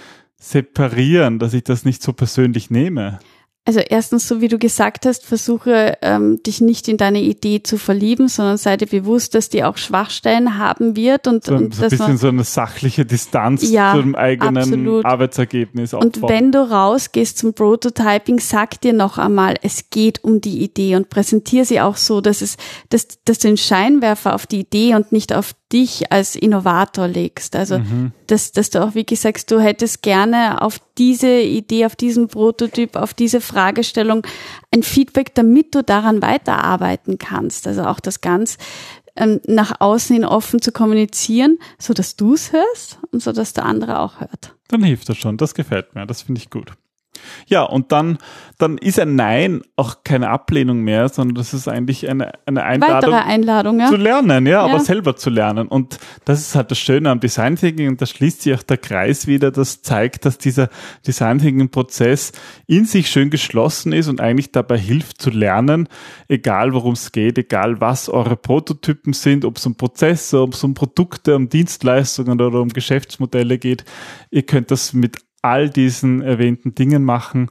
separieren, 0.46 1.40
dass 1.40 1.54
ich 1.54 1.64
das 1.64 1.86
nicht 1.86 2.02
so 2.04 2.14
persönlich 2.14 2.70
nehme? 2.70 3.20
Also 3.68 3.80
erstens, 3.80 4.28
so 4.28 4.42
wie 4.42 4.48
du 4.48 4.60
gesagt 4.60 5.08
hast, 5.08 5.26
versuche 5.26 5.98
ähm, 6.04 6.40
dich 6.44 6.62
nicht 6.62 6.88
in 6.88 6.98
deine 6.98 7.20
Idee 7.20 7.64
zu 7.64 7.80
verlieben, 7.80 8.28
sondern 8.28 8.58
sei 8.58 8.78
dir 8.78 8.86
bewusst, 8.86 9.34
dass 9.34 9.50
die 9.50 9.64
auch 9.64 9.78
Schwachstellen 9.78 10.60
haben 10.60 10.96
wird 10.96 11.26
und, 11.26 11.46
So, 11.46 11.56
und 11.56 11.74
so 11.74 11.82
ein 11.84 11.90
dass 11.90 11.98
man, 11.98 12.08
bisschen 12.10 12.18
so 12.20 12.28
eine 12.28 12.44
sachliche 12.44 13.08
Distanz 13.08 13.68
Ja, 13.68 13.96
zu 13.96 14.04
dem 14.04 14.14
eigenen 14.14 14.58
absolut. 14.58 15.04
Arbeitsergebnis 15.06 15.96
Und 15.96 16.18
aufbauen. 16.18 16.30
wenn 16.30 16.52
du 16.52 16.60
rausgehst 16.60 17.40
zum 17.40 17.56
Prototyping, 17.56 18.40
sag 18.40 18.80
dir 18.82 18.94
noch 18.94 19.18
einmal, 19.18 19.56
es 19.64 19.90
geht 19.90 20.24
um 20.24 20.42
die 20.42 20.62
Idee 20.64 20.96
und 20.96 21.10
präsentier 21.10 21.66
sie 21.66 21.82
auch 21.82 21.98
so, 21.98 22.22
dass 22.22 22.44
es, 22.44 22.58
dass, 22.90 23.08
dass 23.26 23.40
du 23.40 23.48
den 23.48 23.58
Scheinwerfer 23.58 24.36
auf 24.36 24.46
die 24.46 24.60
Idee 24.60 24.94
und 24.94 25.12
nicht 25.12 25.34
auf 25.34 25.56
dich 25.74 26.12
als 26.12 26.36
Innovator 26.36 27.08
legst. 27.08 27.56
Also, 27.56 27.80
Mhm. 27.80 28.12
dass, 28.28 28.52
dass 28.52 28.70
du 28.70 28.84
auch 28.84 28.94
wirklich 28.96 29.20
sagst, 29.20 29.50
du 29.52 29.60
hättest 29.60 30.02
gerne 30.04 30.62
auf 30.62 30.80
diese 30.98 31.42
Idee, 31.42 31.86
auf 31.86 31.96
diesen 31.96 32.28
Prototyp, 32.28 32.96
auf 32.96 33.14
diese 33.14 33.42
Fragestellung 33.42 34.26
ein 34.74 34.84
Feedback, 34.84 35.34
damit 35.36 35.74
du 35.74 35.84
daran 35.84 36.22
weiterarbeiten 36.22 37.18
kannst. 37.18 37.68
Also 37.68 37.84
auch 37.86 38.00
das 38.00 38.22
ganz 38.22 38.58
ähm, 39.16 39.40
nach 39.48 39.80
außen 39.80 40.14
hin 40.16 40.26
offen 40.26 40.62
zu 40.62 40.72
kommunizieren, 40.72 41.58
so 41.80 41.94
dass 41.94 42.16
du 42.16 42.34
es 42.34 42.52
hörst 42.52 43.00
und 43.12 43.24
so 43.24 43.32
dass 43.32 43.54
der 43.54 43.66
andere 43.66 44.00
auch 44.00 44.20
hört. 44.20 44.54
Dann 44.68 44.84
hilft 44.84 45.10
das 45.10 45.18
schon. 45.18 45.38
Das 45.38 45.54
gefällt 45.56 45.96
mir. 45.96 46.06
Das 46.06 46.24
finde 46.24 46.40
ich 46.42 46.50
gut. 46.50 46.74
Ja, 47.48 47.64
und 47.64 47.92
dann, 47.92 48.18
dann 48.58 48.78
ist 48.78 49.00
ein 49.00 49.16
Nein 49.16 49.62
auch 49.76 49.98
keine 50.04 50.30
Ablehnung 50.30 50.82
mehr, 50.82 51.10
sondern 51.10 51.36
das 51.36 51.54
ist 51.54 51.68
eigentlich 51.68 52.10
eine, 52.10 52.32
eine 52.46 52.64
Einladung 52.64 53.12
Weitere 53.12 53.30
Einladung, 53.30 53.80
ja? 53.80 53.88
zu 53.88 53.96
lernen, 53.98 54.46
ja, 54.46 54.62
aber 54.62 54.74
Ja. 54.74 54.80
selber 54.80 55.16
zu 55.16 55.30
lernen. 55.30 55.68
Und 55.68 55.98
das 56.26 56.40
ist 56.42 56.56
halt 56.56 56.72
das 56.72 56.80
Schöne 56.80 57.10
am 57.10 57.20
Design 57.20 57.56
Thinking 57.56 57.88
und 57.90 58.02
da 58.02 58.06
schließt 58.06 58.42
sich 58.44 58.54
auch 58.54 58.64
der 58.64 58.78
Kreis 58.78 59.28
wieder, 59.28 59.52
das 59.52 59.82
zeigt, 59.82 60.26
dass 60.26 60.38
dieser 60.38 60.70
Design 61.06 61.40
Thinking 61.40 61.70
Prozess 61.70 62.32
in 62.68 62.86
sich 62.86 63.10
schön 63.10 63.30
geschlossen 63.30 63.94
ist 63.94 64.08
und 64.08 64.22
eigentlich 64.22 64.52
dabei 64.52 64.78
hilft 64.78 65.22
zu 65.22 65.30
lernen, 65.30 65.88
egal 66.28 66.74
worum 66.74 66.94
es 66.94 67.12
geht, 67.12 67.38
egal 67.38 67.82
was 67.82 68.10
eure 68.10 68.36
Prototypen 68.38 69.14
sind, 69.14 69.46
ob 69.46 69.58
es 69.58 69.66
um 69.66 69.76
Prozesse, 69.76 70.42
ob 70.42 70.54
es 70.54 70.64
um 70.64 70.74
Produkte, 70.74 71.36
um 71.36 71.50
Dienstleistungen 71.50 72.40
oder 72.40 72.62
um 72.62 72.70
Geschäftsmodelle 72.70 73.58
geht. 73.58 73.86
Ihr 74.32 74.44
könnt 74.44 74.72
das 74.72 74.94
mit 74.94 75.18
all 75.46 75.70
diesen 75.70 76.22
erwähnten 76.22 76.76
Dingen 76.76 77.04
machen 77.04 77.50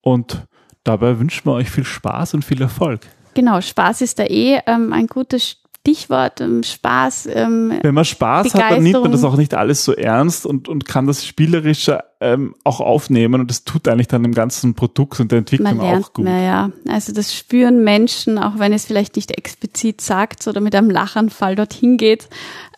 und 0.00 0.46
dabei 0.84 1.18
wünschen 1.18 1.46
wir 1.46 1.52
euch 1.52 1.70
viel 1.70 1.84
Spaß 1.84 2.34
und 2.34 2.44
viel 2.44 2.60
Erfolg. 2.60 3.00
Genau, 3.34 3.60
Spaß 3.60 4.00
ist 4.00 4.18
da 4.18 4.24
eh 4.24 4.60
ähm, 4.66 4.92
ein 4.92 5.06
gutes 5.06 5.58
Stichwort. 5.88 6.40
Ähm, 6.40 6.62
Spaß. 6.62 7.28
Ähm, 7.32 7.78
Wenn 7.82 7.94
man 7.94 8.04
Spaß 8.04 8.54
hat, 8.54 8.72
dann 8.72 8.82
nimmt 8.82 9.00
man 9.00 9.12
das 9.12 9.24
auch 9.24 9.36
nicht 9.36 9.54
alles 9.54 9.84
so 9.84 9.92
ernst 9.94 10.44
und, 10.44 10.68
und 10.68 10.86
kann 10.86 11.06
das 11.06 11.24
Spielerische 11.24 12.00
ähm, 12.20 12.54
auch 12.64 12.80
aufnehmen 12.80 13.40
und 13.40 13.50
das 13.50 13.64
tut 13.64 13.88
eigentlich 13.88 14.08
dann 14.08 14.24
im 14.24 14.34
ganzen 14.34 14.74
Produkt 14.74 15.20
und 15.20 15.30
der 15.30 15.38
Entwicklung 15.38 15.76
man 15.76 15.86
lernt 15.86 16.04
auch 16.04 16.12
gut. 16.12 16.24
mehr, 16.24 16.42
ja. 16.42 16.70
Also 16.88 17.12
das 17.12 17.34
spüren 17.34 17.84
Menschen, 17.84 18.38
auch 18.38 18.58
wenn 18.58 18.72
es 18.72 18.84
vielleicht 18.84 19.16
nicht 19.16 19.30
explizit 19.30 20.00
sagt 20.00 20.46
oder 20.46 20.60
mit 20.60 20.74
einem 20.74 20.90
Lachanfall 20.90 21.54
dorthin 21.54 21.96
geht. 21.96 22.28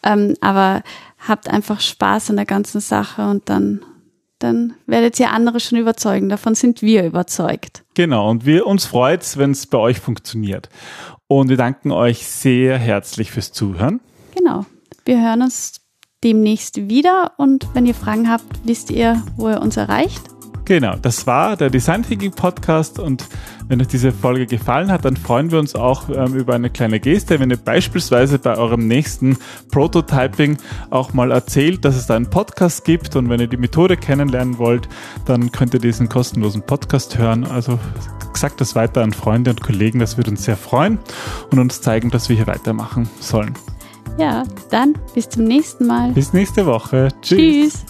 Ähm, 0.02 0.34
aber 0.40 0.82
habt 1.26 1.48
einfach 1.48 1.80
Spaß 1.80 2.30
an 2.30 2.36
der 2.36 2.46
ganzen 2.46 2.80
Sache 2.80 3.28
und 3.28 3.48
dann, 3.48 3.80
dann 4.40 4.74
werdet 4.86 5.20
ihr 5.20 5.30
andere 5.30 5.60
schon 5.60 5.78
überzeugen. 5.78 6.28
Davon 6.28 6.54
sind 6.54 6.82
wir 6.82 7.04
überzeugt. 7.04 7.84
Genau, 7.94 8.30
und 8.30 8.46
wir 8.46 8.66
uns 8.66 8.86
freut's, 8.86 9.36
wenn 9.36 9.52
es 9.52 9.66
bei 9.66 9.78
euch 9.78 10.00
funktioniert. 10.00 10.68
Und 11.28 11.48
wir 11.48 11.56
danken 11.56 11.92
euch 11.92 12.26
sehr 12.26 12.76
herzlich 12.78 13.30
fürs 13.30 13.52
Zuhören. 13.52 14.00
Genau. 14.34 14.66
Wir 15.04 15.20
hören 15.22 15.42
uns 15.42 15.80
demnächst 16.24 16.88
wieder 16.88 17.32
und 17.36 17.68
wenn 17.74 17.86
ihr 17.86 17.94
Fragen 17.94 18.28
habt, 18.28 18.60
wisst 18.64 18.90
ihr, 18.90 19.22
wo 19.36 19.48
ihr 19.48 19.60
uns 19.60 19.76
erreicht. 19.76 20.22
Genau, 20.70 20.94
das 21.02 21.26
war 21.26 21.56
der 21.56 21.68
Design 21.68 22.04
Thinking 22.04 22.30
Podcast 22.30 23.00
und 23.00 23.26
wenn 23.66 23.80
euch 23.80 23.88
diese 23.88 24.12
Folge 24.12 24.46
gefallen 24.46 24.92
hat, 24.92 25.04
dann 25.04 25.16
freuen 25.16 25.50
wir 25.50 25.58
uns 25.58 25.74
auch 25.74 26.08
ähm, 26.08 26.36
über 26.36 26.54
eine 26.54 26.70
kleine 26.70 27.00
Geste, 27.00 27.40
wenn 27.40 27.50
ihr 27.50 27.56
beispielsweise 27.56 28.38
bei 28.38 28.56
eurem 28.56 28.86
nächsten 28.86 29.36
Prototyping 29.72 30.58
auch 30.90 31.12
mal 31.12 31.32
erzählt, 31.32 31.84
dass 31.84 31.96
es 31.96 32.06
da 32.06 32.14
einen 32.14 32.30
Podcast 32.30 32.84
gibt 32.84 33.16
und 33.16 33.28
wenn 33.28 33.40
ihr 33.40 33.48
die 33.48 33.56
Methode 33.56 33.96
kennenlernen 33.96 34.58
wollt, 34.58 34.88
dann 35.24 35.50
könnt 35.50 35.74
ihr 35.74 35.80
diesen 35.80 36.08
kostenlosen 36.08 36.62
Podcast 36.62 37.18
hören. 37.18 37.44
Also 37.46 37.80
sagt 38.34 38.60
das 38.60 38.76
weiter 38.76 39.02
an 39.02 39.12
Freunde 39.12 39.50
und 39.50 39.62
Kollegen, 39.62 39.98
das 39.98 40.18
würde 40.18 40.30
uns 40.30 40.44
sehr 40.44 40.56
freuen 40.56 41.00
und 41.50 41.58
uns 41.58 41.80
zeigen, 41.80 42.10
dass 42.10 42.28
wir 42.28 42.36
hier 42.36 42.46
weitermachen 42.46 43.10
sollen. 43.18 43.54
Ja, 44.18 44.44
dann 44.70 44.94
bis 45.14 45.28
zum 45.28 45.42
nächsten 45.42 45.88
Mal. 45.88 46.12
Bis 46.12 46.32
nächste 46.32 46.64
Woche. 46.64 47.08
Tschüss. 47.22 47.84